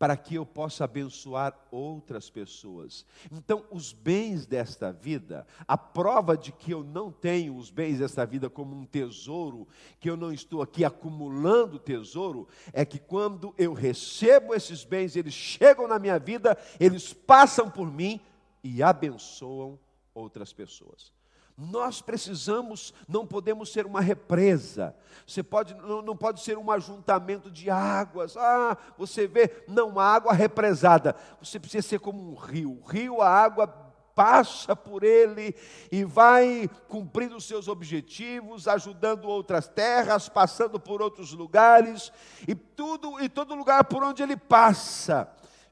para 0.00 0.16
que 0.16 0.36
eu 0.36 0.46
possa 0.46 0.84
abençoar 0.84 1.54
outras 1.70 2.30
pessoas. 2.30 3.04
Então, 3.30 3.66
os 3.70 3.92
bens 3.92 4.46
desta 4.46 4.90
vida, 4.90 5.46
a 5.68 5.76
prova 5.76 6.38
de 6.38 6.52
que 6.52 6.70
eu 6.70 6.82
não 6.82 7.12
tenho 7.12 7.54
os 7.54 7.70
bens 7.70 7.98
desta 7.98 8.24
vida 8.24 8.48
como 8.48 8.74
um 8.74 8.86
tesouro, 8.86 9.68
que 10.00 10.08
eu 10.08 10.16
não 10.16 10.32
estou 10.32 10.62
aqui 10.62 10.86
acumulando 10.86 11.78
tesouro, 11.78 12.48
é 12.72 12.82
que 12.82 12.98
quando 12.98 13.54
eu 13.58 13.74
recebo 13.74 14.54
esses 14.54 14.84
bens, 14.84 15.16
eles 15.16 15.34
chegam 15.34 15.86
na 15.86 15.98
minha 15.98 16.18
vida, 16.18 16.56
eles 16.80 17.12
passam 17.12 17.70
por 17.70 17.92
mim 17.92 18.18
e 18.64 18.82
abençoam 18.82 19.78
outras 20.14 20.50
pessoas. 20.50 21.12
Nós 21.60 22.00
precisamos, 22.00 22.94
não 23.06 23.26
podemos 23.26 23.70
ser 23.70 23.84
uma 23.84 24.00
represa. 24.00 24.96
Você 25.26 25.42
pode, 25.42 25.74
não, 25.74 26.00
não 26.00 26.16
pode 26.16 26.40
ser 26.40 26.56
um 26.56 26.70
ajuntamento 26.70 27.50
de 27.50 27.68
águas. 27.68 28.34
Ah, 28.34 28.78
você 28.96 29.26
vê, 29.26 29.62
não 29.68 29.90
uma 29.90 30.04
água 30.04 30.32
represada. 30.32 31.14
Você 31.38 31.60
precisa 31.60 31.86
ser 31.86 32.00
como 32.00 32.32
um 32.32 32.34
rio. 32.34 32.80
O 32.82 32.88
rio, 32.88 33.20
a 33.20 33.28
água 33.28 33.66
passa 34.14 34.74
por 34.74 35.04
ele 35.04 35.54
e 35.92 36.02
vai 36.02 36.68
cumprindo 36.88 37.36
os 37.36 37.44
seus 37.44 37.68
objetivos, 37.68 38.66
ajudando 38.66 39.26
outras 39.26 39.68
terras, 39.68 40.30
passando 40.30 40.80
por 40.80 41.02
outros 41.02 41.32
lugares 41.32 42.10
e 42.48 42.54
tudo 42.54 43.20
e 43.20 43.28
todo 43.28 43.54
lugar 43.54 43.84
por 43.84 44.02
onde 44.02 44.22
ele 44.22 44.36
passa 44.36 45.30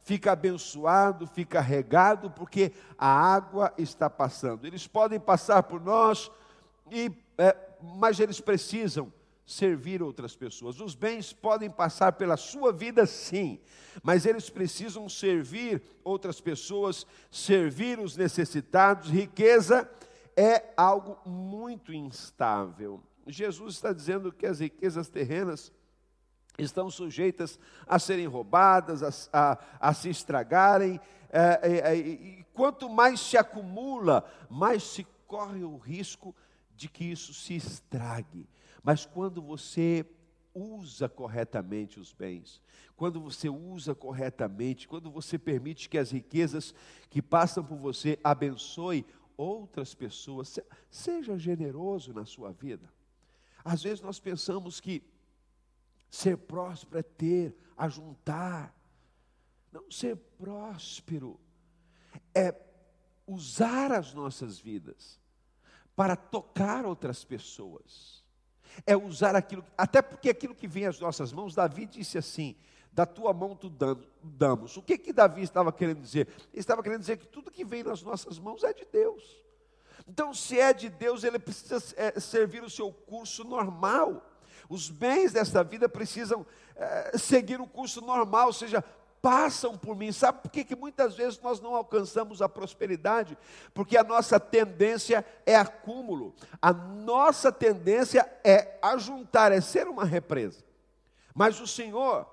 fica 0.08 0.32
abençoado, 0.32 1.26
fica 1.26 1.60
regado, 1.60 2.30
porque 2.30 2.72
a 2.96 3.06
água 3.06 3.74
está 3.76 4.08
passando. 4.08 4.66
Eles 4.66 4.86
podem 4.86 5.20
passar 5.20 5.64
por 5.64 5.82
nós, 5.82 6.30
e, 6.90 7.12
é, 7.36 7.54
mas 7.82 8.18
eles 8.18 8.40
precisam 8.40 9.12
servir 9.44 10.02
outras 10.02 10.34
pessoas. 10.34 10.80
Os 10.80 10.94
bens 10.94 11.34
podem 11.34 11.70
passar 11.70 12.12
pela 12.12 12.38
sua 12.38 12.72
vida, 12.72 13.04
sim, 13.04 13.60
mas 14.02 14.24
eles 14.24 14.48
precisam 14.48 15.10
servir 15.10 15.82
outras 16.02 16.40
pessoas, 16.40 17.06
servir 17.30 18.00
os 18.00 18.16
necessitados. 18.16 19.10
Riqueza 19.10 19.86
é 20.34 20.72
algo 20.74 21.18
muito 21.28 21.92
instável. 21.92 23.02
Jesus 23.26 23.74
está 23.74 23.92
dizendo 23.92 24.32
que 24.32 24.46
as 24.46 24.60
riquezas 24.60 25.10
terrenas 25.10 25.70
estão 26.58 26.90
sujeitas 26.90 27.58
a 27.86 27.98
serem 27.98 28.26
roubadas, 28.26 29.02
a, 29.02 29.10
a, 29.32 29.58
a 29.90 29.94
se 29.94 30.10
estragarem. 30.10 31.00
É, 31.30 31.60
é, 31.62 31.92
é, 31.92 31.96
e 31.96 32.44
quanto 32.52 32.88
mais 32.88 33.20
se 33.20 33.36
acumula, 33.36 34.28
mais 34.50 34.82
se 34.82 35.06
corre 35.26 35.62
o 35.62 35.76
risco 35.76 36.34
de 36.74 36.88
que 36.88 37.04
isso 37.04 37.32
se 37.32 37.54
estrague. 37.54 38.48
Mas 38.82 39.06
quando 39.06 39.40
você 39.40 40.04
usa 40.54 41.08
corretamente 41.08 42.00
os 42.00 42.12
bens, 42.12 42.60
quando 42.96 43.20
você 43.20 43.48
usa 43.48 43.94
corretamente, 43.94 44.88
quando 44.88 45.10
você 45.10 45.38
permite 45.38 45.88
que 45.88 45.98
as 45.98 46.10
riquezas 46.10 46.74
que 47.08 47.22
passam 47.22 47.62
por 47.62 47.76
você 47.76 48.18
abençoe 48.24 49.06
outras 49.36 49.94
pessoas, 49.94 50.58
seja 50.90 51.38
generoso 51.38 52.12
na 52.12 52.24
sua 52.24 52.50
vida. 52.50 52.92
Às 53.64 53.82
vezes 53.82 54.00
nós 54.00 54.18
pensamos 54.18 54.80
que 54.80 55.02
Ser 56.10 56.36
próspero 56.36 56.98
é 56.98 57.02
ter, 57.02 57.56
ajuntar. 57.76 58.74
Não 59.72 59.90
ser 59.90 60.16
próspero 60.16 61.38
é 62.34 62.54
usar 63.26 63.92
as 63.92 64.14
nossas 64.14 64.58
vidas 64.58 65.20
para 65.94 66.16
tocar 66.16 66.86
outras 66.86 67.24
pessoas. 67.24 68.24
É 68.86 68.96
usar 68.96 69.34
aquilo, 69.34 69.64
até 69.76 70.00
porque 70.00 70.30
aquilo 70.30 70.54
que 70.54 70.68
vem 70.68 70.86
às 70.86 71.00
nossas 71.00 71.32
mãos, 71.32 71.54
Davi 71.54 71.84
disse 71.86 72.16
assim: 72.16 72.56
da 72.92 73.06
tua 73.06 73.32
mão 73.32 73.54
tu 73.54 73.72
damos. 74.22 74.76
O 74.76 74.82
que 74.82 74.98
que 74.98 75.12
Davi 75.12 75.42
estava 75.42 75.72
querendo 75.72 76.00
dizer? 76.00 76.28
Ele 76.52 76.60
estava 76.60 76.82
querendo 76.82 77.00
dizer 77.00 77.16
que 77.16 77.26
tudo 77.26 77.50
que 77.50 77.64
vem 77.64 77.82
nas 77.82 78.02
nossas 78.02 78.38
mãos 78.38 78.64
é 78.64 78.72
de 78.72 78.84
Deus. 78.84 79.36
Então, 80.06 80.32
se 80.32 80.58
é 80.58 80.72
de 80.72 80.88
Deus, 80.88 81.22
ele 81.22 81.38
precisa 81.38 81.80
é, 81.96 82.18
servir 82.18 82.62
o 82.62 82.70
seu 82.70 82.92
curso 82.92 83.44
normal. 83.44 84.27
Os 84.68 84.90
bens 84.90 85.32
desta 85.32 85.64
vida 85.64 85.88
precisam 85.88 86.44
é, 86.76 87.16
seguir 87.16 87.60
o 87.60 87.66
curso 87.66 88.00
normal, 88.00 88.48
ou 88.48 88.52
seja, 88.52 88.84
passam 89.22 89.76
por 89.76 89.96
mim. 89.96 90.12
Sabe 90.12 90.42
por 90.42 90.50
que, 90.50 90.64
que 90.64 90.76
muitas 90.76 91.16
vezes 91.16 91.40
nós 91.40 91.60
não 91.60 91.74
alcançamos 91.74 92.42
a 92.42 92.48
prosperidade? 92.48 93.36
Porque 93.72 93.96
a 93.96 94.04
nossa 94.04 94.38
tendência 94.38 95.24
é 95.44 95.56
acúmulo, 95.56 96.34
a 96.60 96.72
nossa 96.72 97.50
tendência 97.50 98.28
é 98.44 98.78
ajuntar, 98.82 99.52
é 99.52 99.60
ser 99.60 99.88
uma 99.88 100.04
represa. 100.04 100.64
Mas 101.34 101.60
o 101.60 101.66
Senhor, 101.66 102.26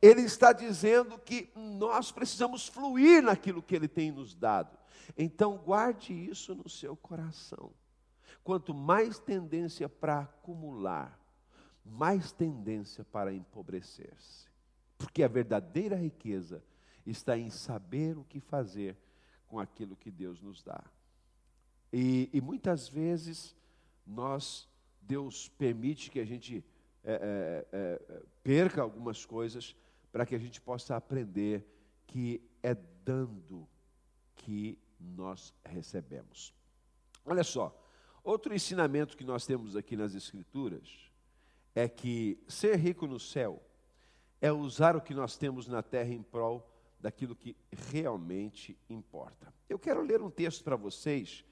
Ele 0.00 0.22
está 0.22 0.52
dizendo 0.52 1.18
que 1.18 1.50
nós 1.54 2.10
precisamos 2.10 2.68
fluir 2.68 3.22
naquilo 3.22 3.62
que 3.62 3.74
Ele 3.74 3.88
tem 3.88 4.10
nos 4.10 4.34
dado. 4.34 4.76
Então, 5.16 5.58
guarde 5.58 6.12
isso 6.12 6.54
no 6.54 6.68
seu 6.68 6.96
coração. 6.96 7.70
Quanto 8.42 8.72
mais 8.74 9.18
tendência 9.18 9.88
para 9.88 10.20
acumular, 10.20 11.18
mais 11.84 12.32
tendência 12.32 13.04
para 13.04 13.32
empobrecer-se. 13.32 14.46
Porque 14.96 15.22
a 15.22 15.28
verdadeira 15.28 15.96
riqueza 15.96 16.62
está 17.04 17.36
em 17.36 17.50
saber 17.50 18.16
o 18.16 18.24
que 18.24 18.40
fazer 18.40 18.96
com 19.48 19.58
aquilo 19.58 19.96
que 19.96 20.10
Deus 20.10 20.40
nos 20.40 20.62
dá. 20.62 20.82
E, 21.92 22.30
e 22.32 22.40
muitas 22.40 22.88
vezes 22.88 23.54
nós, 24.06 24.68
Deus 25.00 25.48
permite 25.48 26.10
que 26.10 26.20
a 26.20 26.24
gente 26.24 26.64
é, 27.04 27.12
é, 27.12 27.76
é, 27.76 28.22
perca 28.42 28.80
algumas 28.80 29.26
coisas 29.26 29.74
para 30.10 30.24
que 30.24 30.34
a 30.34 30.38
gente 30.38 30.60
possa 30.60 30.96
aprender 30.96 31.66
que 32.06 32.40
é 32.62 32.74
dando 33.04 33.68
que 34.36 34.78
nós 35.00 35.52
recebemos. 35.64 36.54
Olha 37.24 37.44
só, 37.44 37.76
outro 38.22 38.54
ensinamento 38.54 39.16
que 39.16 39.24
nós 39.24 39.44
temos 39.44 39.76
aqui 39.76 39.96
nas 39.96 40.14
Escrituras 40.14 41.11
é 41.74 41.88
que 41.88 42.42
ser 42.48 42.76
rico 42.76 43.06
no 43.06 43.18
céu 43.18 43.62
é 44.40 44.52
usar 44.52 44.96
o 44.96 45.00
que 45.00 45.14
nós 45.14 45.36
temos 45.36 45.66
na 45.66 45.82
terra 45.82 46.12
em 46.12 46.22
prol 46.22 46.68
daquilo 47.00 47.34
que 47.34 47.56
realmente 47.90 48.78
importa. 48.88 49.52
Eu 49.68 49.78
quero 49.78 50.02
ler 50.02 50.20
um 50.20 50.30
texto 50.30 50.62
para 50.62 50.76
vocês 50.76 51.44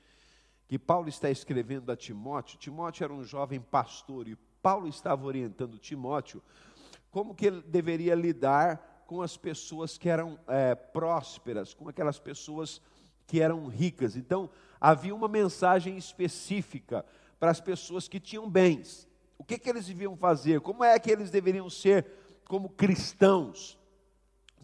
que 0.69 0.79
Paulo 0.79 1.09
está 1.09 1.31
escrevendo 1.31 1.91
a 1.91 1.97
Timóteo. 1.97 2.59
Timóteo 2.59 3.05
era 3.05 3.13
um 3.13 3.25
jovem 3.25 3.61
pastor 3.61 4.29
e 4.29 4.37
Paulo 4.63 4.87
estava 4.89 5.27
orientando 5.27 5.79
Timóteo 5.79 6.43
como 7.11 7.35
que 7.35 7.47
ele 7.47 7.63
deveria 7.63 8.15
lidar 8.15 9.05
com 9.07 9.21
as 9.21 9.37
pessoas 9.37 9.99
que 9.99 10.09
eram 10.09 10.39
é, 10.47 10.75
prósperas, 10.75 11.75
com 11.75 11.89
aquelas 11.89 12.21
pessoas 12.21 12.81
que 13.27 13.41
eram 13.41 13.67
ricas. 13.67 14.17
Então, 14.17 14.49
havia 14.81 15.15
uma 15.15 15.27
mensagem 15.27 15.97
específica 15.97 17.05
para 17.39 17.51
as 17.51 17.61
pessoas 17.61 18.07
que 18.07 18.21
tinham 18.21 18.49
bens. 18.49 19.09
O 19.41 19.45
que, 19.45 19.59
que 19.59 19.71
eles 19.71 19.87
deviam 19.87 20.15
fazer? 20.15 20.61
Como 20.61 20.85
é 20.85 20.99
que 20.99 21.11
eles 21.11 21.31
deveriam 21.31 21.71
ser 21.71 22.07
como 22.51 22.69
cristãos, 22.69 23.79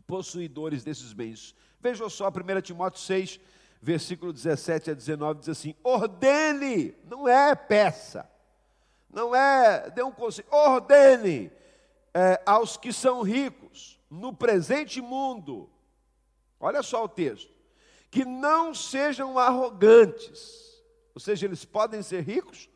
possuidores 0.08 0.82
desses 0.82 1.12
bens. 1.12 1.54
Vejam 1.80 2.10
só, 2.10 2.28
1 2.28 2.60
Timóteo 2.60 3.00
6, 3.00 3.38
versículo 3.80 4.32
17 4.32 4.90
a 4.90 4.94
19, 4.94 5.38
diz 5.38 5.48
assim: 5.48 5.72
ordene, 5.84 6.96
não 7.04 7.28
é 7.28 7.54
peça, 7.54 8.28
não 9.08 9.32
é, 9.32 9.88
dê 9.90 10.02
um 10.02 10.10
conselho, 10.10 10.48
ordene 10.50 11.52
é, 12.12 12.42
aos 12.44 12.76
que 12.76 12.92
são 12.92 13.22
ricos 13.22 14.00
no 14.10 14.32
presente 14.32 15.00
mundo, 15.00 15.70
olha 16.58 16.82
só 16.82 17.04
o 17.04 17.08
texto, 17.08 17.54
que 18.10 18.24
não 18.24 18.74
sejam 18.74 19.38
arrogantes, 19.38 20.82
ou 21.14 21.20
seja, 21.20 21.46
eles 21.46 21.64
podem 21.64 22.02
ser 22.02 22.22
ricos, 22.22 22.68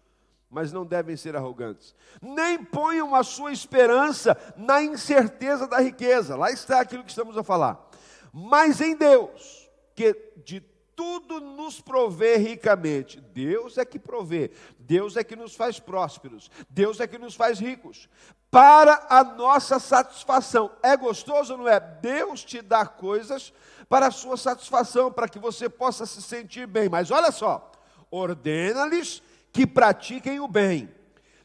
mas 0.50 0.72
não 0.72 0.84
devem 0.84 1.16
ser 1.16 1.36
arrogantes. 1.36 1.94
Nem 2.20 2.62
ponham 2.62 3.14
a 3.14 3.22
sua 3.22 3.52
esperança 3.52 4.36
na 4.56 4.82
incerteza 4.82 5.66
da 5.66 5.80
riqueza. 5.80 6.36
Lá 6.36 6.50
está 6.50 6.80
aquilo 6.80 7.04
que 7.04 7.10
estamos 7.10 7.38
a 7.38 7.44
falar. 7.44 7.88
Mas 8.32 8.80
em 8.80 8.96
Deus, 8.96 9.70
que 9.94 10.14
de 10.44 10.60
tudo 11.00 11.40
nos 11.40 11.80
provê 11.80 12.36
ricamente. 12.36 13.20
Deus 13.20 13.78
é 13.78 13.86
que 13.86 13.98
provê, 13.98 14.50
Deus 14.78 15.16
é 15.16 15.24
que 15.24 15.34
nos 15.34 15.54
faz 15.54 15.80
prósperos, 15.80 16.50
Deus 16.68 17.00
é 17.00 17.06
que 17.06 17.16
nos 17.16 17.34
faz 17.34 17.58
ricos, 17.58 18.06
para 18.50 19.06
a 19.08 19.24
nossa 19.24 19.78
satisfação. 19.78 20.70
É 20.82 20.94
gostoso, 20.98 21.56
não 21.56 21.66
é? 21.66 21.80
Deus 21.80 22.44
te 22.44 22.60
dá 22.60 22.84
coisas 22.84 23.50
para 23.88 24.08
a 24.08 24.10
sua 24.10 24.36
satisfação, 24.36 25.10
para 25.10 25.26
que 25.26 25.38
você 25.38 25.70
possa 25.70 26.04
se 26.04 26.20
sentir 26.20 26.66
bem. 26.66 26.88
Mas 26.88 27.10
olha 27.10 27.30
só, 27.30 27.72
ordena-lhes 28.10 29.22
que 29.52 29.66
pratiquem 29.66 30.40
o 30.40 30.48
bem, 30.48 30.88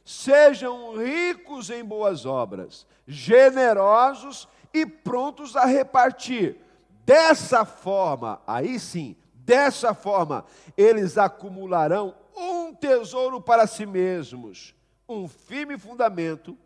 sejam 0.03 0.97
ricos 0.97 1.69
em 1.69 1.83
boas 1.83 2.25
obras, 2.25 2.85
generosos 3.07 4.47
e 4.73 4.85
prontos 4.85 5.55
a 5.55 5.65
repartir. 5.65 6.57
Dessa 7.05 7.65
forma, 7.65 8.41
aí 8.45 8.79
sim, 8.79 9.15
dessa 9.33 9.93
forma, 9.93 10.43
eles 10.75 11.17
acumularão 11.17 12.15
um 12.35 12.73
tesouro 12.73 13.39
para 13.39 13.67
si 13.67 13.85
mesmos, 13.85 14.75
um 15.07 15.27
firme 15.27 15.77
fundamento 15.77 16.57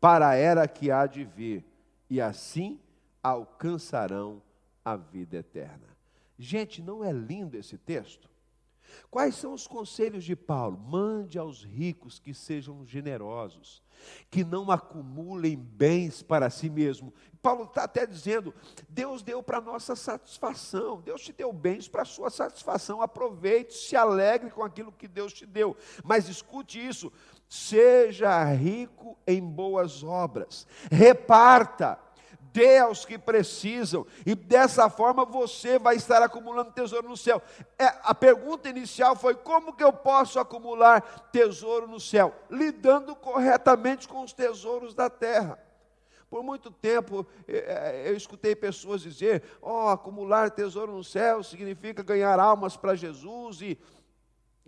para 0.00 0.28
a 0.30 0.34
era 0.34 0.66
que 0.66 0.90
há 0.90 1.06
de 1.06 1.24
vir, 1.24 1.64
e 2.08 2.20
assim 2.20 2.80
alcançarão 3.22 4.40
a 4.84 4.96
vida 4.96 5.36
eterna. 5.36 5.90
Gente, 6.38 6.80
não 6.80 7.04
é 7.04 7.12
lindo 7.12 7.56
esse 7.56 7.76
texto? 7.76 8.29
Quais 9.10 9.34
são 9.34 9.52
os 9.52 9.66
conselhos 9.66 10.24
de 10.24 10.36
Paulo? 10.36 10.78
Mande 10.78 11.38
aos 11.38 11.64
ricos 11.64 12.18
que 12.18 12.32
sejam 12.32 12.84
generosos, 12.86 13.82
que 14.30 14.44
não 14.44 14.70
acumulem 14.70 15.56
bens 15.56 16.22
para 16.22 16.50
si 16.50 16.70
mesmo. 16.70 17.12
Paulo 17.42 17.64
está 17.64 17.84
até 17.84 18.06
dizendo: 18.06 18.54
Deus 18.88 19.22
deu 19.22 19.42
para 19.42 19.60
nossa 19.60 19.96
satisfação, 19.96 21.00
Deus 21.00 21.22
te 21.22 21.32
deu 21.32 21.52
bens 21.52 21.88
para 21.88 22.04
sua 22.04 22.30
satisfação. 22.30 23.02
Aproveite, 23.02 23.74
se 23.74 23.96
alegre 23.96 24.50
com 24.50 24.62
aquilo 24.62 24.92
que 24.92 25.08
Deus 25.08 25.32
te 25.32 25.46
deu. 25.46 25.76
Mas 26.04 26.28
escute 26.28 26.84
isso: 26.84 27.12
seja 27.48 28.44
rico 28.44 29.18
em 29.26 29.42
boas 29.42 30.04
obras, 30.04 30.66
reparta 30.90 31.98
dê 32.52 32.78
aos 32.78 33.04
que 33.04 33.18
precisam, 33.18 34.06
e 34.24 34.34
dessa 34.34 34.88
forma 34.88 35.24
você 35.24 35.78
vai 35.78 35.96
estar 35.96 36.22
acumulando 36.22 36.72
tesouro 36.72 37.08
no 37.08 37.16
céu. 37.16 37.42
É, 37.78 37.86
a 38.02 38.14
pergunta 38.14 38.68
inicial 38.68 39.16
foi: 39.16 39.34
como 39.34 39.72
que 39.72 39.84
eu 39.84 39.92
posso 39.92 40.38
acumular 40.38 41.28
tesouro 41.32 41.86
no 41.86 42.00
céu? 42.00 42.34
Lidando 42.50 43.14
corretamente 43.14 44.06
com 44.06 44.22
os 44.22 44.32
tesouros 44.32 44.94
da 44.94 45.08
terra. 45.08 45.58
Por 46.30 46.44
muito 46.44 46.70
tempo 46.70 47.26
é, 47.48 48.04
é, 48.04 48.08
eu 48.08 48.16
escutei 48.16 48.54
pessoas 48.54 49.02
dizer: 49.02 49.42
ó, 49.60 49.86
oh, 49.86 49.88
acumular 49.88 50.50
tesouro 50.50 50.92
no 50.92 51.02
céu 51.02 51.42
significa 51.42 52.04
ganhar 52.04 52.38
almas 52.38 52.76
para 52.76 52.94
Jesus 52.94 53.60
e 53.60 53.76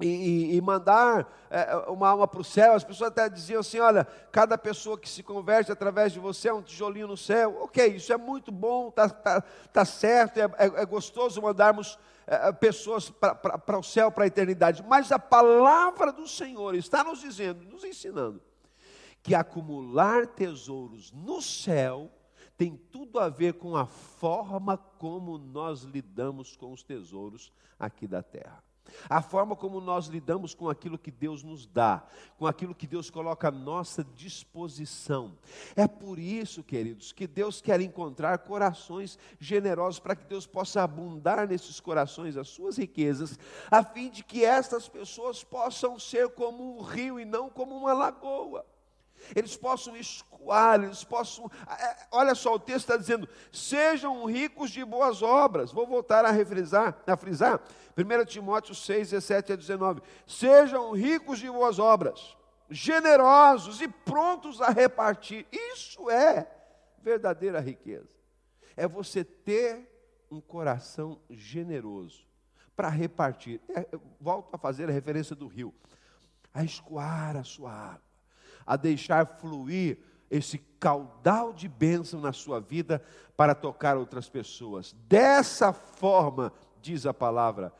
e, 0.06 0.56
e, 0.56 0.60
mandar 0.60 1.30
é, 1.50 1.76
uma 1.88 2.08
alma 2.08 2.26
para 2.26 2.40
o 2.40 2.44
céu. 2.44 2.74
As 2.74 2.84
pessoas 2.84 3.10
até 3.10 3.28
diziam 3.28 3.60
assim: 3.60 3.78
olha, 3.78 4.06
cada 4.30 4.58
pessoa 4.58 4.98
que 4.98 5.08
se 5.08 5.22
converte 5.22 5.70
através 5.70 6.12
de 6.12 6.18
você 6.18 6.48
é 6.48 6.54
um 6.54 6.62
tijolinho 6.62 7.06
no 7.06 7.16
céu. 7.16 7.58
Ok, 7.62 7.86
isso 7.86 8.12
é 8.12 8.16
muito 8.16 8.50
bom, 8.50 8.88
está 8.88 9.08
tá, 9.08 9.40
tá 9.72 9.84
certo, 9.84 10.38
é, 10.38 10.44
é, 10.58 10.82
é 10.82 10.86
gostoso 10.86 11.40
mandarmos 11.40 11.98
é, 12.26 12.48
é 12.48 12.52
pessoas 12.52 13.10
para 13.10 13.78
o 13.78 13.82
céu, 13.82 14.10
para 14.10 14.24
a 14.24 14.26
eternidade. 14.26 14.84
Mas 14.86 15.12
a 15.12 15.18
palavra 15.18 16.12
do 16.12 16.26
Senhor 16.26 16.74
está 16.74 17.04
nos 17.04 17.20
dizendo, 17.20 17.64
nos 17.64 17.84
ensinando, 17.84 18.42
que 19.22 19.34
acumular 19.34 20.26
tesouros 20.26 21.12
no 21.12 21.40
céu 21.40 22.10
tem 22.56 22.76
tudo 22.76 23.18
a 23.18 23.28
ver 23.28 23.54
com 23.54 23.76
a 23.76 23.86
forma 23.86 24.76
como 24.76 25.36
nós 25.36 25.82
lidamos 25.82 26.56
com 26.56 26.72
os 26.72 26.82
tesouros 26.82 27.52
aqui 27.78 28.06
da 28.06 28.22
terra. 28.22 28.62
A 29.08 29.22
forma 29.22 29.56
como 29.56 29.80
nós 29.80 30.06
lidamos 30.06 30.54
com 30.54 30.68
aquilo 30.68 30.98
que 30.98 31.10
Deus 31.10 31.42
nos 31.42 31.66
dá, 31.66 32.04
com 32.38 32.46
aquilo 32.46 32.74
que 32.74 32.86
Deus 32.86 33.10
coloca 33.10 33.48
à 33.48 33.50
nossa 33.50 34.04
disposição. 34.04 35.36
É 35.74 35.86
por 35.86 36.18
isso, 36.18 36.62
queridos, 36.62 37.12
que 37.12 37.26
Deus 37.26 37.60
quer 37.60 37.80
encontrar 37.80 38.38
corações 38.38 39.18
generosos 39.38 40.00
para 40.00 40.16
que 40.16 40.24
Deus 40.24 40.46
possa 40.46 40.82
abundar 40.82 41.48
nesses 41.48 41.80
corações 41.80 42.36
as 42.36 42.48
suas 42.48 42.76
riquezas, 42.76 43.38
a 43.70 43.82
fim 43.82 44.10
de 44.10 44.22
que 44.22 44.44
estas 44.44 44.88
pessoas 44.88 45.42
possam 45.42 45.98
ser 45.98 46.28
como 46.30 46.76
um 46.76 46.82
rio 46.82 47.18
e 47.18 47.24
não 47.24 47.48
como 47.48 47.76
uma 47.76 47.92
lagoa 47.92 48.64
eles 49.34 49.56
possam 49.56 49.96
escoar, 49.96 50.82
eles 50.82 51.04
possam. 51.04 51.50
É, 51.78 51.96
olha 52.10 52.34
só, 52.34 52.54
o 52.54 52.58
texto 52.58 52.80
está 52.80 52.96
dizendo: 52.96 53.28
sejam 53.52 54.24
ricos 54.24 54.70
de 54.70 54.84
boas 54.84 55.22
obras. 55.22 55.72
Vou 55.72 55.86
voltar 55.86 56.24
a 56.24 56.30
refrisar, 56.30 56.98
a 57.06 57.16
frisar. 57.16 57.60
1 57.96 58.24
Timóteo 58.24 58.74
6, 58.74 59.10
17 59.10 59.52
a 59.52 59.56
19. 59.56 60.02
Sejam 60.26 60.92
ricos 60.92 61.38
de 61.38 61.50
boas 61.50 61.78
obras, 61.78 62.36
generosos 62.70 63.80
e 63.80 63.88
prontos 63.88 64.60
a 64.60 64.70
repartir. 64.70 65.46
Isso 65.52 66.10
é 66.10 66.50
verdadeira 67.02 67.60
riqueza. 67.60 68.08
É 68.76 68.88
você 68.88 69.22
ter 69.22 69.88
um 70.30 70.40
coração 70.40 71.20
generoso 71.28 72.26
para 72.74 72.88
repartir. 72.88 73.60
É, 73.68 73.86
volto 74.20 74.54
a 74.54 74.58
fazer 74.58 74.88
a 74.88 74.92
referência 74.92 75.36
do 75.36 75.46
rio. 75.46 75.74
A 76.54 76.64
escoar 76.64 77.36
a 77.36 77.44
sua 77.44 77.72
água 77.72 78.12
a 78.66 78.76
deixar 78.76 79.26
fluir 79.38 79.98
esse 80.30 80.58
caudal 80.80 81.52
de 81.52 81.68
bênção 81.68 82.20
na 82.20 82.32
sua 82.32 82.60
vida 82.60 83.02
para 83.36 83.54
tocar 83.54 83.96
outras 83.96 84.28
pessoas. 84.28 84.94
Dessa 85.06 85.72
forma, 85.72 86.52
diz 86.82 87.06
a 87.06 87.14
palavra, 87.14 87.72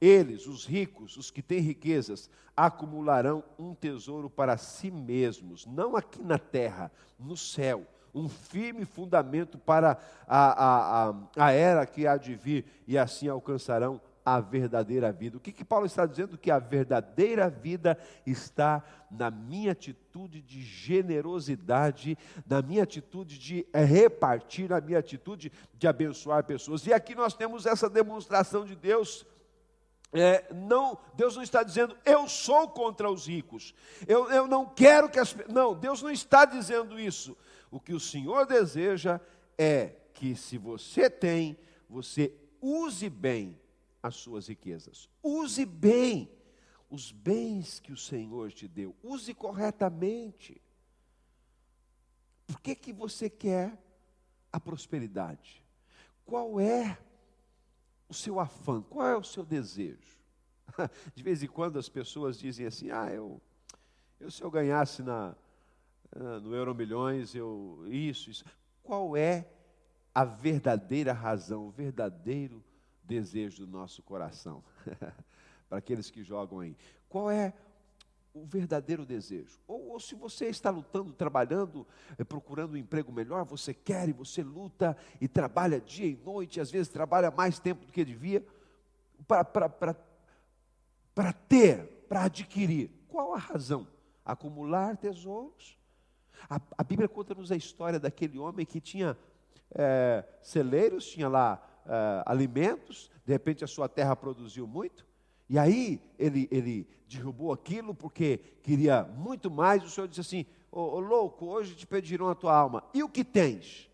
eles, 0.00 0.46
os 0.46 0.66
ricos, 0.66 1.16
os 1.16 1.30
que 1.30 1.40
têm 1.42 1.60
riquezas, 1.60 2.28
acumularão 2.56 3.42
um 3.58 3.74
tesouro 3.74 4.28
para 4.28 4.56
si 4.56 4.90
mesmos, 4.90 5.64
não 5.64 5.96
aqui 5.96 6.22
na 6.22 6.38
terra, 6.38 6.90
no 7.18 7.36
céu. 7.36 7.86
Um 8.14 8.28
firme 8.28 8.84
fundamento 8.84 9.58
para 9.58 9.98
a, 10.26 10.64
a, 10.64 11.08
a, 11.10 11.14
a 11.36 11.52
era 11.52 11.86
que 11.86 12.06
há 12.06 12.16
de 12.16 12.34
vir, 12.34 12.64
e 12.86 12.98
assim 12.98 13.28
alcançarão 13.28 14.00
a 14.34 14.40
verdadeira 14.40 15.10
vida. 15.12 15.36
O 15.36 15.40
que, 15.40 15.52
que 15.52 15.64
Paulo 15.64 15.86
está 15.86 16.04
dizendo? 16.04 16.36
Que 16.36 16.50
a 16.50 16.58
verdadeira 16.58 17.48
vida 17.48 17.98
está 18.26 18.82
na 19.10 19.30
minha 19.30 19.72
atitude 19.72 20.42
de 20.42 20.60
generosidade, 20.60 22.16
na 22.46 22.60
minha 22.60 22.82
atitude 22.82 23.38
de 23.38 23.66
repartir, 23.72 24.68
na 24.68 24.80
minha 24.80 24.98
atitude 24.98 25.50
de 25.74 25.88
abençoar 25.88 26.44
pessoas. 26.44 26.86
E 26.86 26.92
aqui 26.92 27.14
nós 27.14 27.34
temos 27.34 27.64
essa 27.64 27.88
demonstração 27.88 28.64
de 28.64 28.76
Deus. 28.76 29.26
É, 30.12 30.52
não, 30.54 30.98
Deus 31.14 31.36
não 31.36 31.42
está 31.42 31.62
dizendo 31.62 31.94
eu 32.04 32.26
sou 32.26 32.66
contra 32.68 33.10
os 33.10 33.26
ricos, 33.26 33.74
eu, 34.06 34.30
eu 34.30 34.46
não 34.46 34.64
quero 34.64 35.10
que 35.10 35.18
as. 35.18 35.36
Não, 35.48 35.74
Deus 35.74 36.00
não 36.02 36.10
está 36.10 36.46
dizendo 36.46 36.98
isso. 36.98 37.36
O 37.70 37.78
que 37.78 37.92
o 37.92 38.00
Senhor 38.00 38.46
deseja 38.46 39.20
é 39.58 39.92
que, 40.14 40.34
se 40.34 40.56
você 40.56 41.10
tem, 41.10 41.58
você 41.88 42.32
use 42.60 43.08
bem 43.10 43.58
as 44.02 44.16
suas 44.16 44.48
riquezas. 44.48 45.08
Use 45.22 45.64
bem 45.64 46.30
os 46.90 47.12
bens 47.12 47.80
que 47.80 47.92
o 47.92 47.96
Senhor 47.96 48.52
te 48.52 48.66
deu. 48.66 48.96
Use 49.02 49.34
corretamente. 49.34 50.60
Por 52.46 52.60
que, 52.60 52.74
que 52.74 52.92
você 52.92 53.28
quer 53.28 53.78
a 54.50 54.58
prosperidade? 54.58 55.62
Qual 56.24 56.58
é 56.58 56.98
o 58.08 58.14
seu 58.14 58.40
afã? 58.40 58.80
Qual 58.82 59.06
é 59.06 59.16
o 59.16 59.24
seu 59.24 59.44
desejo? 59.44 60.18
De 61.14 61.22
vez 61.22 61.42
em 61.42 61.46
quando 61.46 61.78
as 61.78 61.88
pessoas 61.88 62.38
dizem 62.38 62.66
assim: 62.66 62.90
ah, 62.90 63.10
eu, 63.12 63.40
eu 64.18 64.30
se 64.30 64.42
eu 64.42 64.50
ganhasse 64.50 65.02
na, 65.02 65.36
ah, 66.12 66.40
no 66.40 66.54
Euro 66.54 66.74
Milhões, 66.74 67.34
eu. 67.34 67.84
Isso, 67.86 68.30
isso. 68.30 68.44
Qual 68.82 69.14
é 69.16 69.46
a 70.14 70.24
verdadeira 70.24 71.12
razão, 71.12 71.66
o 71.66 71.70
verdadeiro 71.70 72.64
desejo 73.08 73.64
do 73.64 73.72
nosso 73.72 74.02
coração. 74.02 74.62
Para 75.68 75.78
aqueles 75.78 76.10
que 76.10 76.22
jogam 76.22 76.60
aí. 76.60 76.76
Qual 77.08 77.30
é 77.30 77.54
o 78.34 78.44
verdadeiro 78.44 79.04
desejo? 79.04 79.58
Ou, 79.66 79.88
ou, 79.88 80.00
se 80.00 80.14
você 80.14 80.46
está 80.46 80.70
lutando, 80.70 81.12
trabalhando, 81.12 81.86
é, 82.18 82.24
procurando 82.24 82.74
um 82.74 82.76
emprego 82.76 83.10
melhor, 83.10 83.44
você 83.44 83.72
quer 83.72 84.08
e 84.08 84.12
você 84.12 84.42
luta 84.42 84.96
e 85.20 85.26
trabalha 85.26 85.80
dia 85.80 86.06
e 86.06 86.16
noite, 86.16 86.60
às 86.60 86.70
vezes 86.70 86.88
trabalha 86.88 87.30
mais 87.30 87.58
tempo 87.58 87.86
do 87.86 87.92
que 87.92 88.04
devia, 88.04 88.44
para 89.26 91.32
ter, 91.48 91.84
para 92.08 92.24
adquirir. 92.24 92.90
Qual 93.08 93.34
a 93.34 93.38
razão? 93.38 93.86
Acumular 94.24 94.96
tesouros? 94.96 95.76
A, 96.48 96.60
a 96.76 96.84
Bíblia 96.84 97.08
conta-nos 97.08 97.50
a 97.50 97.56
história 97.56 97.98
daquele 97.98 98.38
homem 98.38 98.64
que 98.64 98.80
tinha 98.80 99.18
é, 99.74 100.24
celeiros, 100.40 101.06
tinha 101.06 101.28
lá 101.28 101.67
uh, 101.88 102.22
alimentos, 102.26 103.10
de 103.24 103.32
repente 103.32 103.64
a 103.64 103.66
sua 103.66 103.88
terra 103.88 104.14
produziu 104.14 104.66
muito, 104.66 105.06
e 105.48 105.58
aí 105.58 106.00
ele, 106.18 106.46
ele 106.50 106.86
derrubou 107.08 107.52
aquilo 107.52 107.94
porque 107.94 108.38
queria 108.62 109.02
muito 109.02 109.50
mais. 109.50 109.82
O 109.82 109.88
Senhor 109.88 110.06
disse 110.06 110.20
assim: 110.20 110.46
Ô 110.70 110.80
oh, 110.80 110.96
oh, 110.96 111.00
louco, 111.00 111.46
hoje 111.46 111.74
te 111.74 111.86
pediram 111.86 112.28
a 112.28 112.34
tua 112.34 112.54
alma, 112.54 112.84
e 112.92 113.02
o 113.02 113.08
que 113.08 113.24
tens? 113.24 113.90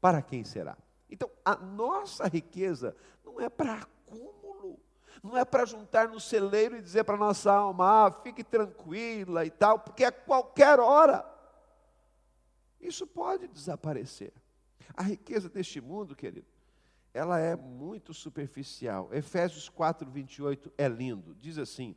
Para 0.00 0.20
quem 0.20 0.44
será? 0.44 0.76
Então, 1.10 1.30
a 1.44 1.56
nossa 1.56 2.28
riqueza 2.28 2.94
não 3.24 3.40
é 3.40 3.48
para 3.48 3.74
acúmulo, 3.74 4.78
não 5.22 5.36
é 5.36 5.44
para 5.44 5.64
juntar 5.64 6.08
no 6.08 6.20
celeiro 6.20 6.76
e 6.76 6.82
dizer 6.82 7.04
para 7.04 7.14
a 7.14 7.18
nossa 7.18 7.50
alma, 7.50 8.06
ah, 8.06 8.12
fique 8.22 8.44
tranquila 8.44 9.44
e 9.46 9.50
tal, 9.50 9.78
porque 9.78 10.04
a 10.04 10.12
qualquer 10.12 10.78
hora 10.78 11.24
isso 12.80 13.06
pode 13.06 13.48
desaparecer. 13.48 14.32
A 14.94 15.02
riqueza 15.02 15.48
deste 15.48 15.80
mundo, 15.80 16.14
querido, 16.14 16.46
ela 17.18 17.40
é 17.40 17.56
muito 17.56 18.14
superficial. 18.14 19.08
Efésios 19.12 19.68
4, 19.68 20.08
28 20.08 20.72
é 20.78 20.86
lindo. 20.86 21.34
Diz 21.34 21.58
assim: 21.58 21.96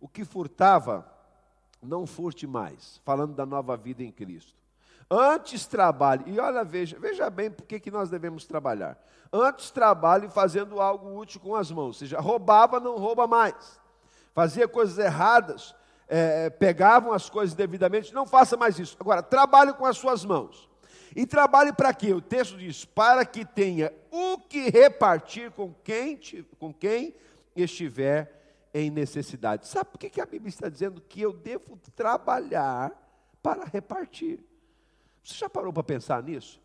O 0.00 0.08
que 0.08 0.24
furtava, 0.24 1.06
não 1.82 2.06
furte 2.06 2.46
mais. 2.46 2.98
Falando 3.04 3.34
da 3.34 3.44
nova 3.44 3.76
vida 3.76 4.02
em 4.02 4.10
Cristo. 4.10 4.56
Antes 5.10 5.66
trabalhe, 5.66 6.24
e 6.26 6.38
olha, 6.38 6.62
veja, 6.64 6.98
veja 6.98 7.30
bem 7.30 7.50
por 7.50 7.64
que 7.64 7.90
nós 7.90 8.10
devemos 8.10 8.44
trabalhar. 8.44 8.98
Antes 9.32 9.70
trabalhe 9.70 10.28
fazendo 10.28 10.80
algo 10.80 11.18
útil 11.18 11.40
com 11.40 11.54
as 11.54 11.70
mãos, 11.70 11.86
ou 11.86 11.94
seja, 11.94 12.20
roubava, 12.20 12.78
não 12.78 12.96
rouba 12.96 13.26
mais. 13.26 13.80
Fazia 14.34 14.68
coisas 14.68 14.98
erradas, 14.98 15.74
é, 16.06 16.50
pegavam 16.50 17.12
as 17.12 17.28
coisas 17.30 17.54
devidamente, 17.54 18.12
não 18.12 18.26
faça 18.26 18.56
mais 18.56 18.78
isso. 18.78 18.96
Agora, 19.00 19.22
trabalhe 19.22 19.72
com 19.72 19.86
as 19.86 19.96
suas 19.96 20.24
mãos. 20.24 20.67
E 21.18 21.26
trabalhe 21.26 21.72
para 21.72 21.92
quê? 21.92 22.14
O 22.14 22.20
texto 22.20 22.56
diz: 22.56 22.84
para 22.84 23.26
que 23.26 23.44
tenha 23.44 23.92
o 24.08 24.38
que 24.38 24.70
repartir 24.70 25.50
com 25.50 25.74
quem, 25.82 26.16
com 26.60 26.72
quem 26.72 27.12
estiver 27.56 28.68
em 28.72 28.88
necessidade. 28.88 29.66
Sabe 29.66 29.90
por 29.90 29.98
que 29.98 30.20
a 30.20 30.24
Bíblia 30.24 30.48
está 30.48 30.68
dizendo 30.68 31.00
que 31.00 31.20
eu 31.20 31.32
devo 31.32 31.76
trabalhar 31.96 32.92
para 33.42 33.64
repartir? 33.64 34.38
Você 35.24 35.34
já 35.34 35.50
parou 35.50 35.72
para 35.72 35.82
pensar 35.82 36.22
nisso? 36.22 36.60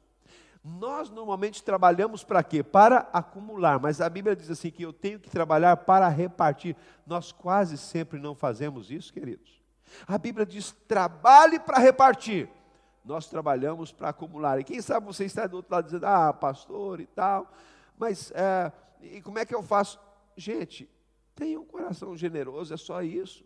Nós 0.63 1.09
normalmente 1.09 1.63
trabalhamos 1.63 2.23
para 2.23 2.43
quê? 2.43 2.61
Para 2.61 3.09
acumular, 3.11 3.79
mas 3.79 3.99
a 4.01 4.07
Bíblia 4.07 4.35
diz 4.35 4.51
assim 4.51 4.69
que 4.69 4.83
eu 4.83 4.93
tenho 4.93 5.19
que 5.19 5.31
trabalhar 5.31 5.77
para 5.77 6.07
repartir. 6.09 6.75
Nós 7.07 7.31
quase 7.31 7.75
sempre 7.75 8.19
não 8.19 8.35
fazemos 8.35 8.91
isso, 8.91 9.11
queridos. 9.11 9.59
A 10.05 10.19
Bíblia 10.19 10.45
diz: 10.45 10.75
trabalhe 10.87 11.59
para 11.59 11.79
repartir 11.79 12.47
nós 13.03 13.27
trabalhamos 13.27 13.91
para 13.91 14.09
acumular. 14.09 14.59
E 14.59 14.63
quem 14.63 14.81
sabe 14.81 15.05
você 15.05 15.25
está 15.25 15.45
do 15.47 15.57
outro 15.57 15.73
lado 15.73 15.85
dizendo, 15.85 16.05
ah, 16.05 16.31
pastor 16.33 16.99
e 16.99 17.05
tal, 17.07 17.51
mas 17.97 18.31
é, 18.31 18.71
e 19.01 19.21
como 19.21 19.39
é 19.39 19.45
que 19.45 19.53
eu 19.53 19.61
faço? 19.61 19.99
Gente, 20.35 20.89
tenha 21.35 21.59
um 21.59 21.65
coração 21.65 22.15
generoso, 22.15 22.73
é 22.73 22.77
só 22.77 23.01
isso. 23.01 23.43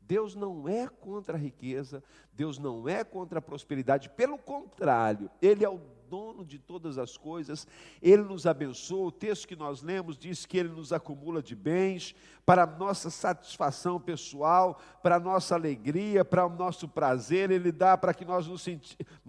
Deus 0.00 0.34
não 0.34 0.68
é 0.68 0.86
contra 0.86 1.36
a 1.36 1.40
riqueza, 1.40 2.02
Deus 2.32 2.58
não 2.58 2.88
é 2.88 3.02
contra 3.02 3.38
a 3.38 3.42
prosperidade, 3.42 4.10
pelo 4.10 4.36
contrário, 4.36 5.30
Ele 5.40 5.64
é 5.64 5.68
o 5.68 5.80
dono 6.08 6.44
de 6.44 6.58
todas 6.58 6.98
as 6.98 7.16
coisas, 7.16 7.66
Ele 8.00 8.22
nos 8.22 8.46
abençoa. 8.46 9.06
O 9.06 9.12
texto 9.12 9.48
que 9.48 9.56
nós 9.56 9.82
lemos 9.82 10.16
diz 10.16 10.46
que 10.46 10.58
Ele 10.58 10.68
nos 10.68 10.92
acumula 10.92 11.42
de 11.42 11.54
bens 11.54 12.14
para 12.46 12.66
nossa 12.66 13.08
satisfação 13.08 13.98
pessoal, 13.98 14.78
para 15.02 15.18
nossa 15.18 15.54
alegria, 15.54 16.24
para 16.24 16.46
o 16.46 16.50
nosso 16.50 16.86
prazer, 16.86 17.50
Ele 17.50 17.72
dá 17.72 17.96
para 17.96 18.12
que 18.12 18.24
nós 18.24 18.46
nos, 18.46 18.66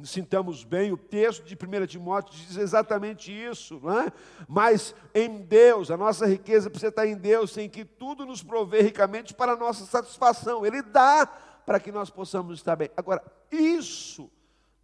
sintamos 0.04 0.64
bem. 0.64 0.92
O 0.92 0.98
texto 0.98 1.44
de 1.46 1.56
1 1.56 1.88
Timóteo 1.88 2.38
diz 2.38 2.58
exatamente 2.58 3.32
isso, 3.32 3.80
não 3.82 4.02
é? 4.02 4.12
Mas 4.48 4.94
em 5.14 5.42
Deus, 5.42 5.90
a 5.90 5.98
nossa 5.98 6.26
riqueza 6.26 6.70
precisa 6.70 6.90
estar 6.90 7.08
em 7.08 7.18
Deus, 7.18 7.58
em 7.58 7.70
que 7.70 7.86
tudo 7.86 8.26
nos 8.26 8.44
provê 8.44 8.82
ricamente 8.82 9.34
para 9.34 9.56
nossa 9.56 9.86
satisfação. 9.86 10.66
Ele 10.66 10.82
dá 10.82 11.26
para 11.66 11.80
que 11.80 11.92
nós 11.92 12.10
possamos 12.10 12.60
estar 12.60 12.76
bem. 12.76 12.90
Agora, 12.96 13.24
isso 13.52 14.30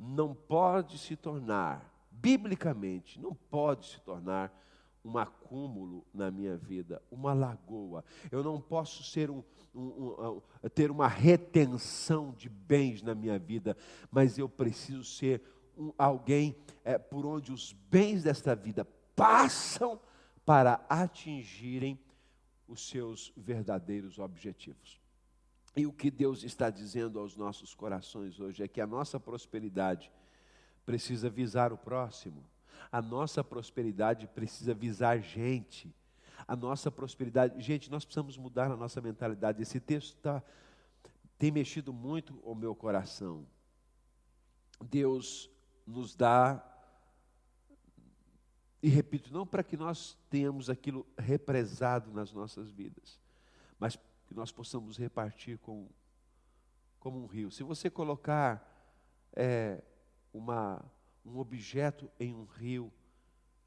não 0.02 0.34
pode 0.34 0.98
se 0.98 1.16
tornar, 1.16 2.08
biblicamente, 2.10 3.20
não 3.20 3.36
pode 3.36 3.86
se 3.86 4.02
tornar 4.02 4.52
um 5.06 5.16
acúmulo 5.18 6.04
na 6.12 6.32
minha 6.32 6.58
vida, 6.58 7.02
uma 7.12 7.34
lagoa. 7.34 8.04
Eu 8.32 8.44
não 8.44 8.60
posso 8.60 9.04
ser 9.04 9.30
um, 9.30 9.44
um, 9.76 10.42
um, 10.64 10.70
ter 10.70 10.90
uma 10.90 11.08
retenção 11.08 12.32
de 12.32 12.50
bens 12.50 13.04
na 13.04 13.14
minha 13.14 13.38
vida, 13.38 13.78
mas 14.12 14.38
eu 14.38 14.50
preciso 14.50 15.04
ser 15.04 15.42
alguém 15.98 16.56
é, 16.84 16.98
por 16.98 17.26
onde 17.26 17.52
os 17.52 17.72
bens 17.72 18.24
desta 18.24 18.56
vida 18.56 18.86
passam 19.16 20.00
para 20.44 20.84
atingirem 20.90 22.00
os 22.68 22.88
seus 22.88 23.32
verdadeiros 23.36 24.18
objetivos. 24.18 25.01
E 25.76 25.88
o 25.88 25.94
que 25.94 26.12
Deus 26.12 26.44
está 26.44 26.70
dizendo 26.70 27.20
aos 27.20 27.36
nossos 27.36 27.74
corações 27.74 28.40
hoje 28.40 28.64
é 28.64 28.68
que 28.68 28.82
a 28.82 28.88
nossa 28.88 29.20
prosperidade 29.20 30.12
precisa 30.86 31.30
visar 31.30 31.72
o 31.72 31.78
próximo, 31.78 32.44
a 32.92 33.02
nossa 33.02 33.44
prosperidade 33.44 34.28
precisa 34.28 34.74
visar 34.74 35.22
gente, 35.22 35.94
a 36.48 36.56
nossa 36.56 36.92
prosperidade. 36.92 37.62
Gente, 37.62 37.90
nós 37.90 38.04
precisamos 38.04 38.38
mudar 38.38 38.70
a 38.70 38.76
nossa 38.76 39.00
mentalidade. 39.00 39.62
Esse 39.62 39.80
texto 39.80 40.18
tá, 40.18 40.44
tem 41.38 41.52
mexido 41.52 41.94
muito 41.94 42.38
o 42.44 42.54
meu 42.54 42.76
coração. 42.76 43.46
Deus 44.84 45.50
nos 45.86 46.16
dá, 46.16 46.62
e 48.82 48.90
repito, 48.90 49.32
não 49.32 49.46
para 49.46 49.64
que 49.64 49.78
nós 49.78 50.18
tenhamos 50.30 50.70
aquilo 50.70 51.06
represado 51.18 52.12
nas 52.12 52.34
nossas 52.34 52.72
vidas, 52.72 53.20
mas 53.80 53.98
que 54.32 54.38
nós 54.38 54.50
possamos 54.50 54.98
repartir 54.98 55.58
com 55.58 55.89
como 57.02 57.22
um 57.22 57.26
rio. 57.26 57.52
Se 57.52 57.63
você 57.63 57.89
colocar 57.89 58.65
é, 59.34 59.84
uma, 60.32 60.82
um 61.26 61.38
objeto 61.38 62.10
em 62.17 62.34
um 62.34 62.46
rio, 62.46 62.94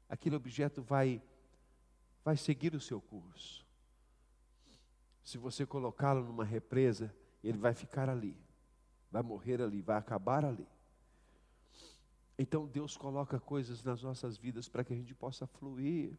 aquele 0.09 0.35
objeto 0.35 0.81
vai, 0.81 1.21
vai 2.23 2.35
seguir 2.35 2.73
o 2.73 2.79
seu 2.79 2.99
curso. 2.99 3.63
Se 5.23 5.37
você 5.37 5.67
colocá-lo 5.67 6.23
numa 6.23 6.43
represa, 6.43 7.15
ele 7.43 7.59
vai 7.59 7.75
ficar 7.75 8.09
ali, 8.09 8.35
vai 9.11 9.21
morrer 9.21 9.61
ali, 9.61 9.83
vai 9.83 9.97
acabar 9.97 10.43
ali. 10.43 10.67
Então 12.39 12.65
Deus 12.65 12.97
coloca 12.97 13.39
coisas 13.39 13.83
nas 13.83 14.01
nossas 14.01 14.35
vidas 14.35 14.67
para 14.67 14.83
que 14.83 14.93
a 14.93 14.95
gente 14.95 15.13
possa 15.13 15.45
fluir, 15.45 16.17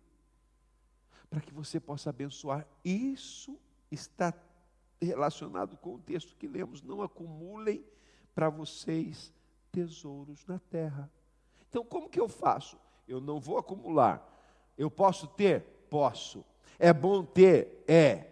para 1.28 1.40
que 1.40 1.52
você 1.52 1.80
possa 1.80 2.10
abençoar. 2.10 2.64
Isso 2.84 3.58
está 3.90 4.32
relacionado 5.00 5.76
com 5.76 5.94
o 5.94 5.98
texto 5.98 6.36
que 6.36 6.46
lemos: 6.46 6.82
não 6.82 7.02
acumulem 7.02 7.84
para 8.34 8.48
vocês 8.48 9.32
tesouros 9.72 10.46
na 10.46 10.58
terra. 10.58 11.10
Então, 11.68 11.84
como 11.84 12.08
que 12.08 12.20
eu 12.20 12.28
faço? 12.28 12.78
Eu 13.06 13.20
não 13.20 13.38
vou 13.38 13.58
acumular. 13.58 14.26
Eu 14.76 14.90
posso 14.90 15.26
ter? 15.26 15.62
Posso. 15.90 16.44
É 16.78 16.92
bom 16.92 17.24
ter? 17.24 17.84
É. 17.86 18.26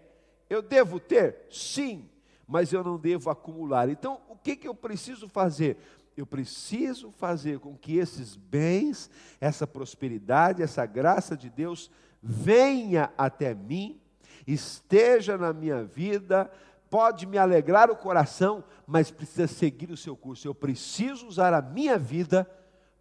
Eu 0.49 0.63
devo 0.63 1.01
ter? 1.01 1.47
Sim. 1.51 2.09
Mas 2.47 2.73
eu 2.73 2.85
não 2.85 2.99
devo 2.99 3.31
acumular. 3.31 3.89
Então, 3.89 4.21
o 4.29 4.37
que, 4.37 4.57
que 4.57 4.69
eu 4.69 4.75
preciso 4.75 5.29
fazer? 5.29 5.79
Eu 6.17 6.27
preciso 6.27 7.11
fazer 7.13 7.59
com 7.59 7.77
que 7.77 7.97
esses 7.97 8.37
bens, 8.37 9.11
essa 9.41 9.67
prosperidade, 9.67 10.63
essa 10.63 10.87
graça 10.87 11.37
de 11.37 11.51
Deus 11.51 11.91
venha 12.23 13.13
até 13.19 13.55
mim, 13.55 14.01
esteja 14.47 15.37
na 15.37 15.53
minha 15.53 15.85
vida, 15.85 16.51
pode 16.91 17.27
me 17.27 17.39
alegrar 17.39 17.91
o 17.91 17.97
coração, 17.97 18.63
mas 18.87 19.11
precisa 19.11 19.47
seguir 19.47 19.91
o 19.91 19.97
seu 19.97 20.17
curso. 20.17 20.47
Eu 20.47 20.55
preciso 20.55 21.27
usar 21.27 21.53
a 21.53 21.61
minha 21.61 21.99
vida 21.99 22.49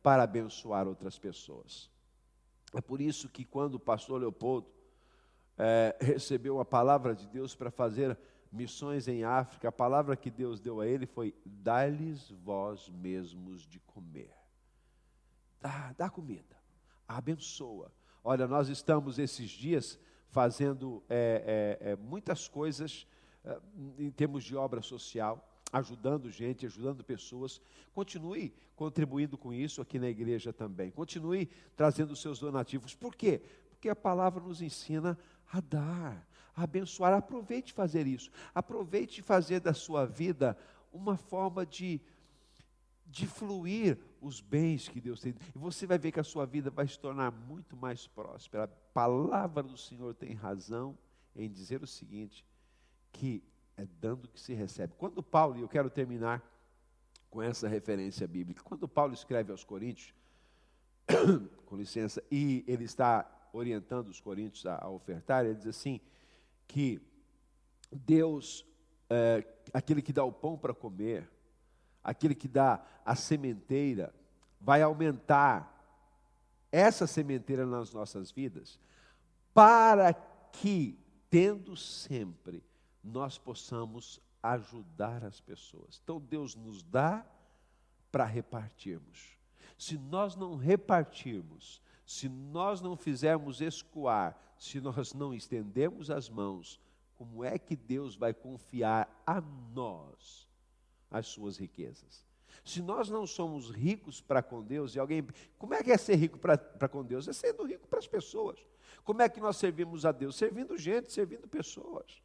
para 0.01 0.23
abençoar 0.23 0.87
outras 0.87 1.17
pessoas. 1.17 1.89
É 2.73 2.81
por 2.81 2.99
isso 2.99 3.29
que 3.29 3.45
quando 3.45 3.75
o 3.75 3.79
pastor 3.79 4.19
Leopoldo 4.19 4.67
é, 5.57 5.95
recebeu 6.01 6.59
a 6.59 6.65
palavra 6.65 7.15
de 7.15 7.27
Deus 7.27 7.55
para 7.55 7.69
fazer 7.69 8.17
missões 8.51 9.07
em 9.07 9.23
África, 9.23 9.69
a 9.69 9.71
palavra 9.71 10.15
que 10.15 10.29
Deus 10.29 10.59
deu 10.59 10.81
a 10.81 10.87
ele 10.87 11.05
foi: 11.05 11.35
dá-lhes 11.45 12.29
vós 12.29 12.89
mesmos 12.89 13.61
de 13.61 13.79
comer. 13.79 14.33
Dá, 15.61 15.93
dá 15.97 16.09
comida, 16.09 16.57
abençoa. 17.07 17.91
Olha, 18.23 18.47
nós 18.47 18.69
estamos 18.69 19.19
esses 19.19 19.49
dias 19.49 19.99
fazendo 20.33 21.03
é, 21.07 21.79
é, 21.79 21.91
é 21.91 21.95
muitas 21.95 22.47
coisas 22.47 23.05
é, 23.45 23.59
em 23.99 24.09
termos 24.09 24.43
de 24.43 24.55
obra 24.55 24.81
social, 24.81 25.47
ajudando 25.71 26.31
gente, 26.31 26.65
ajudando 26.65 27.03
pessoas. 27.03 27.61
Continue 27.93 28.51
contribuindo 28.75 29.37
com 29.37 29.53
isso 29.53 29.79
aqui 29.79 29.99
na 29.99 30.09
igreja 30.09 30.51
também. 30.51 30.89
Continue 30.89 31.47
trazendo 31.75 32.15
seus 32.15 32.39
donativos. 32.39 32.95
Por 32.95 33.15
quê? 33.15 33.43
Porque 33.69 33.87
a 33.89 33.95
palavra 33.95 34.43
nos 34.43 34.59
ensina 34.59 35.17
a 35.51 35.61
dar, 35.61 36.27
a 36.55 36.63
abençoar. 36.63 37.13
Aproveite 37.13 37.71
fazer 37.71 38.07
isso. 38.07 38.31
Aproveite 38.55 39.21
fazer 39.21 39.59
da 39.59 39.73
sua 39.73 40.03
vida 40.03 40.57
uma 40.91 41.15
forma 41.15 41.63
de 41.63 42.01
de 43.13 43.27
fluir 43.27 43.99
os 44.19 44.41
bens 44.41 44.89
que 44.89 44.99
Deus 44.99 45.21
tem. 45.21 45.35
E 45.53 45.57
você 45.57 45.85
vai 45.85 45.99
ver 45.99 46.11
que 46.11 46.19
a 46.19 46.23
sua 46.23 46.47
vida 46.47 46.71
vai 46.71 46.87
se 46.87 46.99
tornar 46.99 47.31
muito 47.31 47.77
mais 47.77 48.07
próspera. 48.07 48.63
A 48.63 48.67
palavra 48.67 49.61
do 49.61 49.77
Senhor 49.77 50.15
tem 50.15 50.33
razão 50.33 50.97
em 51.35 51.47
dizer 51.47 51.83
o 51.83 51.87
seguinte: 51.87 52.43
que 53.11 53.43
é 53.77 53.85
dando 54.01 54.27
que 54.27 54.41
se 54.41 54.55
recebe. 54.55 54.95
Quando 54.97 55.21
Paulo, 55.21 55.59
e 55.59 55.61
eu 55.61 55.69
quero 55.69 55.91
terminar 55.91 56.43
com 57.29 57.39
essa 57.39 57.67
referência 57.67 58.27
bíblica, 58.27 58.63
quando 58.63 58.87
Paulo 58.87 59.13
escreve 59.13 59.51
aos 59.51 59.63
Coríntios, 59.63 60.11
com 61.67 61.77
licença, 61.77 62.23
e 62.31 62.65
ele 62.67 62.85
está 62.85 63.29
orientando 63.53 64.07
os 64.07 64.19
coríntios 64.19 64.65
a, 64.65 64.83
a 64.83 64.89
ofertar, 64.89 65.45
ele 65.45 65.53
diz 65.53 65.67
assim: 65.67 66.01
que 66.67 66.99
Deus, 67.91 68.65
é, 69.07 69.45
aquele 69.71 70.01
que 70.01 70.11
dá 70.11 70.23
o 70.23 70.31
pão 70.31 70.57
para 70.57 70.73
comer, 70.73 71.29
aquele 72.03 72.35
que 72.35 72.47
dá 72.47 72.83
a 73.05 73.15
sementeira, 73.15 74.13
vai 74.59 74.81
aumentar 74.81 75.69
essa 76.71 77.05
sementeira 77.05 77.65
nas 77.65 77.93
nossas 77.93 78.31
vidas, 78.31 78.79
para 79.53 80.13
que, 80.51 80.97
tendo 81.29 81.75
sempre, 81.75 82.63
nós 83.03 83.37
possamos 83.37 84.19
ajudar 84.41 85.23
as 85.23 85.39
pessoas. 85.39 86.01
Então 86.03 86.19
Deus 86.19 86.55
nos 86.55 86.83
dá 86.83 87.25
para 88.11 88.25
repartirmos. 88.25 89.37
Se 89.77 89.97
nós 89.97 90.35
não 90.35 90.55
repartirmos, 90.55 91.81
se 92.05 92.27
nós 92.27 92.81
não 92.81 92.95
fizermos 92.95 93.61
escoar, 93.61 94.37
se 94.57 94.81
nós 94.81 95.13
não 95.13 95.33
estendemos 95.33 96.09
as 96.09 96.29
mãos, 96.29 96.79
como 97.15 97.43
é 97.43 97.57
que 97.57 97.75
Deus 97.75 98.15
vai 98.15 98.33
confiar 98.33 99.09
a 99.25 99.41
nós 99.73 100.47
as 101.13 101.27
suas 101.27 101.55
riquezas? 101.55 102.25
Se 102.65 102.81
nós 102.81 103.09
não 103.09 103.25
somos 103.25 103.69
ricos 103.69 104.19
para 104.19 104.43
com 104.43 104.61
Deus, 104.61 104.95
e 104.95 104.99
alguém. 104.99 105.25
Como 105.57 105.73
é 105.73 105.83
que 105.83 105.91
é 105.91 105.97
ser 105.97 106.15
rico 106.15 106.37
para 106.37 106.89
com 106.89 107.03
Deus? 107.03 107.27
É 107.27 107.33
sendo 107.33 107.63
rico 107.65 107.87
para 107.87 107.99
as 107.99 108.07
pessoas. 108.07 108.59
Como 109.03 109.21
é 109.21 109.29
que 109.29 109.39
nós 109.39 109.57
servimos 109.57 110.05
a 110.05 110.11
Deus? 110.11 110.35
Servindo 110.35 110.77
gente, 110.77 111.11
servindo 111.11 111.47
pessoas. 111.47 112.21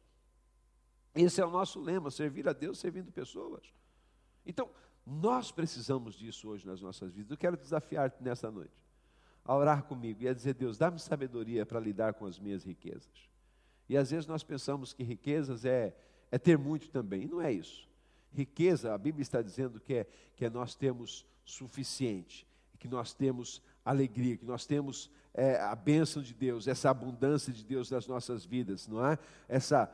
Esse 1.13 1.41
é 1.41 1.45
o 1.45 1.49
nosso 1.49 1.79
lema: 1.79 2.09
servir 2.11 2.47
a 2.47 2.53
Deus 2.53 2.79
servindo 2.79 3.11
pessoas. 3.11 3.63
Então, 4.45 4.69
nós 5.05 5.51
precisamos 5.51 6.15
disso 6.15 6.47
hoje 6.49 6.65
nas 6.65 6.81
nossas 6.81 7.13
vidas. 7.13 7.31
Eu 7.31 7.37
quero 7.37 7.57
desafiar-te 7.57 8.23
nessa 8.23 8.49
noite 8.49 8.79
a 9.43 9.55
orar 9.55 9.83
comigo 9.83 10.21
e 10.23 10.27
a 10.27 10.33
dizer: 10.33 10.53
Deus, 10.53 10.77
dá-me 10.77 10.99
sabedoria 10.99 11.65
para 11.65 11.79
lidar 11.79 12.13
com 12.13 12.25
as 12.25 12.39
minhas 12.39 12.63
riquezas. 12.63 13.29
E 13.89 13.97
às 13.97 14.11
vezes 14.11 14.27
nós 14.27 14.43
pensamos 14.43 14.93
que 14.93 15.03
riquezas 15.03 15.65
é, 15.65 15.95
é 16.31 16.37
ter 16.37 16.57
muito 16.57 16.89
também, 16.89 17.23
e 17.23 17.27
não 17.27 17.41
é 17.41 17.51
isso. 17.51 17.88
Riqueza, 18.31 18.93
a 18.93 18.97
Bíblia 18.97 19.21
está 19.21 19.41
dizendo 19.41 19.79
que 19.79 19.93
é, 19.93 20.07
que 20.35 20.45
é 20.45 20.49
nós 20.49 20.75
temos 20.75 21.25
suficiente, 21.43 22.47
que 22.77 22.87
nós 22.87 23.13
temos 23.13 23.61
alegria, 23.83 24.37
que 24.37 24.45
nós 24.45 24.65
temos 24.65 25.09
é, 25.33 25.59
a 25.59 25.75
bênção 25.75 26.21
de 26.21 26.33
Deus, 26.33 26.67
essa 26.67 26.89
abundância 26.89 27.51
de 27.51 27.63
Deus 27.63 27.89
nas 27.89 28.07
nossas 28.07 28.45
vidas, 28.45 28.87
não 28.87 29.05
é? 29.05 29.17
Essa, 29.47 29.91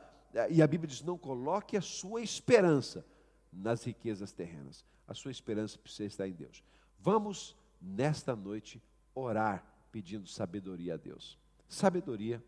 e 0.50 0.60
a 0.62 0.66
Bíblia 0.66 0.88
diz: 0.88 1.02
não 1.02 1.16
coloque 1.16 1.76
a 1.76 1.80
sua 1.80 2.20
esperança 2.20 3.04
nas 3.52 3.84
riquezas 3.84 4.32
terrenas, 4.32 4.84
a 5.06 5.14
sua 5.14 5.30
esperança 5.30 5.78
precisa 5.78 6.04
estar 6.04 6.28
em 6.28 6.32
Deus. 6.32 6.62
Vamos, 7.00 7.56
nesta 7.80 8.36
noite, 8.36 8.82
orar 9.14 9.64
pedindo 9.90 10.26
sabedoria 10.26 10.94
a 10.94 10.96
Deus. 10.96 11.38
Sabedoria 11.68 12.42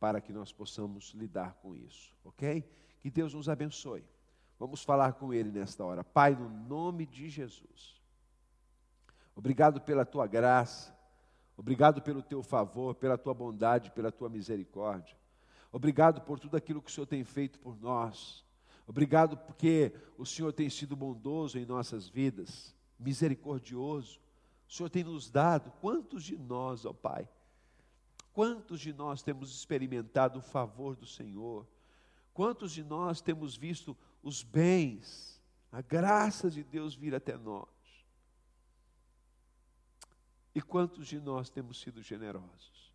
para 0.00 0.20
que 0.20 0.32
nós 0.32 0.52
possamos 0.52 1.12
lidar 1.14 1.54
com 1.62 1.76
isso, 1.76 2.12
ok? 2.24 2.64
Que 3.00 3.10
Deus 3.10 3.34
nos 3.34 3.48
abençoe. 3.48 4.04
Vamos 4.62 4.84
falar 4.84 5.14
com 5.14 5.34
Ele 5.34 5.50
nesta 5.50 5.84
hora. 5.84 6.04
Pai, 6.04 6.36
no 6.36 6.48
nome 6.48 7.04
de 7.04 7.28
Jesus, 7.28 8.00
obrigado 9.34 9.80
pela 9.80 10.04
tua 10.04 10.24
graça, 10.24 10.96
obrigado 11.56 12.00
pelo 12.00 12.22
teu 12.22 12.44
favor, 12.44 12.94
pela 12.94 13.18
tua 13.18 13.34
bondade, 13.34 13.90
pela 13.90 14.12
tua 14.12 14.28
misericórdia. 14.28 15.16
Obrigado 15.72 16.20
por 16.20 16.38
tudo 16.38 16.56
aquilo 16.56 16.80
que 16.80 16.88
o 16.88 16.94
Senhor 16.94 17.08
tem 17.08 17.24
feito 17.24 17.58
por 17.58 17.76
nós. 17.80 18.44
Obrigado 18.86 19.36
porque 19.36 19.92
o 20.16 20.24
Senhor 20.24 20.52
tem 20.52 20.70
sido 20.70 20.94
bondoso 20.94 21.58
em 21.58 21.66
nossas 21.66 22.08
vidas, 22.08 22.72
misericordioso. 22.96 24.20
O 24.68 24.72
Senhor 24.72 24.88
tem 24.88 25.02
nos 25.02 25.28
dado. 25.28 25.72
Quantos 25.80 26.22
de 26.22 26.38
nós, 26.38 26.86
ó 26.86 26.92
Pai, 26.92 27.28
quantos 28.32 28.80
de 28.80 28.92
nós 28.92 29.24
temos 29.24 29.52
experimentado 29.52 30.38
o 30.38 30.42
favor 30.42 30.94
do 30.94 31.04
Senhor? 31.04 31.66
Quantos 32.32 32.70
de 32.70 32.84
nós 32.84 33.20
temos 33.20 33.56
visto 33.56 33.96
os 34.22 34.42
bens, 34.42 35.40
a 35.70 35.80
graça 35.80 36.50
de 36.50 36.62
Deus 36.62 36.94
vir 36.94 37.14
até 37.14 37.36
nós? 37.36 37.68
E 40.54 40.60
quantos 40.60 41.06
de 41.06 41.18
nós 41.18 41.48
temos 41.48 41.80
sido 41.80 42.02
generosos? 42.02 42.92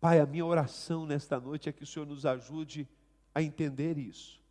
Pai, 0.00 0.20
a 0.20 0.26
minha 0.26 0.44
oração 0.44 1.06
nesta 1.06 1.38
noite 1.38 1.68
é 1.68 1.72
que 1.72 1.82
o 1.82 1.86
Senhor 1.86 2.06
nos 2.06 2.26
ajude 2.26 2.88
a 3.34 3.42
entender 3.42 3.98
isso, 3.98 4.42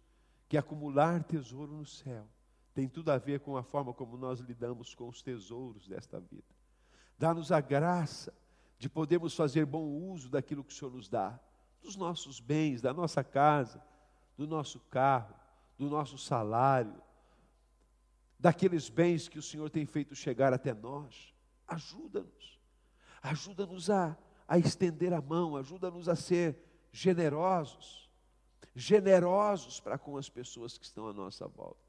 que 0.48 0.58
acumular 0.58 1.24
tesouro 1.24 1.74
no 1.74 1.86
céu 1.86 2.28
tem 2.74 2.88
tudo 2.88 3.12
a 3.12 3.18
ver 3.18 3.40
com 3.42 3.58
a 3.58 3.64
forma 3.64 3.94
como 3.94 4.18
nós 4.18 4.40
lidamos 4.40 4.96
com 4.96 5.08
os 5.08 5.22
tesouros 5.22 5.88
desta 5.88 6.20
vida. 6.20 6.56
Dá-nos 7.18 7.52
a 7.52 7.60
graça 7.60 8.34
de 8.80 8.90
podermos 8.90 9.36
fazer 9.36 9.66
bom 9.66 9.86
uso 9.86 10.30
daquilo 10.30 10.64
que 10.64 10.74
o 10.74 10.76
Senhor 10.76 10.92
nos 10.92 11.10
dá, 11.10 11.40
dos 11.82 11.96
nossos 11.96 12.40
bens, 12.40 12.82
da 12.82 12.94
nossa 12.94 13.24
casa, 13.24 13.84
do 14.38 14.48
nosso 14.48 14.80
carro, 14.80 15.36
do 15.82 15.90
nosso 15.90 16.16
salário, 16.16 16.94
daqueles 18.38 18.88
bens 18.88 19.28
que 19.28 19.40
o 19.40 19.42
Senhor 19.42 19.68
tem 19.68 19.84
feito 19.84 20.14
chegar 20.14 20.54
até 20.54 20.76
nós. 20.76 21.34
Ajuda-nos, 21.68 22.60
ajuda-nos 23.20 23.90
a, 23.90 24.16
a 24.48 24.60
estender 24.60 25.12
a 25.12 25.20
mão, 25.20 25.58
ajuda-nos 25.58 26.08
a 26.08 26.16
ser 26.16 26.56
generosos, 26.92 28.08
generosos 28.76 29.80
para 29.80 29.98
com 29.98 30.18
as 30.18 30.30
pessoas 30.30 30.78
que 30.78 30.86
estão 30.86 31.08
à 31.08 31.14
nossa 31.14 31.48
volta. 31.48 31.82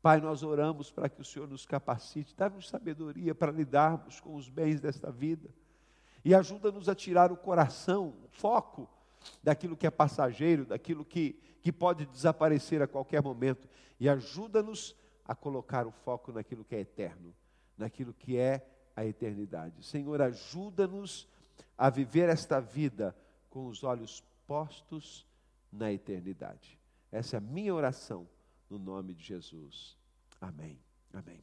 Pai, 0.00 0.18
nós 0.18 0.42
oramos 0.42 0.90
para 0.90 1.10
que 1.10 1.20
o 1.20 1.24
Senhor 1.24 1.46
nos 1.46 1.66
capacite, 1.66 2.34
dá-nos 2.34 2.70
sabedoria 2.70 3.34
para 3.34 3.52
lidarmos 3.52 4.18
com 4.18 4.34
os 4.34 4.48
bens 4.48 4.80
desta 4.80 5.12
vida 5.12 5.50
e 6.24 6.34
ajuda-nos 6.34 6.88
a 6.88 6.94
tirar 6.94 7.30
o 7.30 7.36
coração, 7.36 8.14
o 8.24 8.28
foco 8.28 8.88
daquilo 9.42 9.76
que 9.76 9.86
é 9.86 9.90
passageiro, 9.90 10.64
daquilo 10.64 11.04
que, 11.04 11.32
que 11.62 11.72
pode 11.72 12.06
desaparecer 12.06 12.82
a 12.82 12.86
qualquer 12.86 13.22
momento 13.22 13.68
e 13.98 14.08
ajuda-nos 14.08 14.96
a 15.24 15.34
colocar 15.34 15.86
o 15.86 15.90
foco 15.90 16.32
naquilo 16.32 16.64
que 16.64 16.74
é 16.74 16.80
eterno, 16.80 17.34
naquilo 17.76 18.12
que 18.12 18.36
é 18.36 18.66
a 18.94 19.04
eternidade. 19.04 19.84
Senhor, 19.84 20.20
ajuda-nos 20.20 21.28
a 21.76 21.90
viver 21.90 22.28
esta 22.28 22.60
vida 22.60 23.16
com 23.50 23.66
os 23.66 23.82
olhos 23.82 24.22
postos 24.46 25.26
na 25.72 25.92
eternidade. 25.92 26.78
Essa 27.10 27.36
é 27.36 27.38
a 27.38 27.40
minha 27.40 27.74
oração 27.74 28.28
no 28.68 28.78
nome 28.78 29.14
de 29.14 29.24
Jesus. 29.24 29.96
Amém. 30.40 30.78
Amém. 31.12 31.42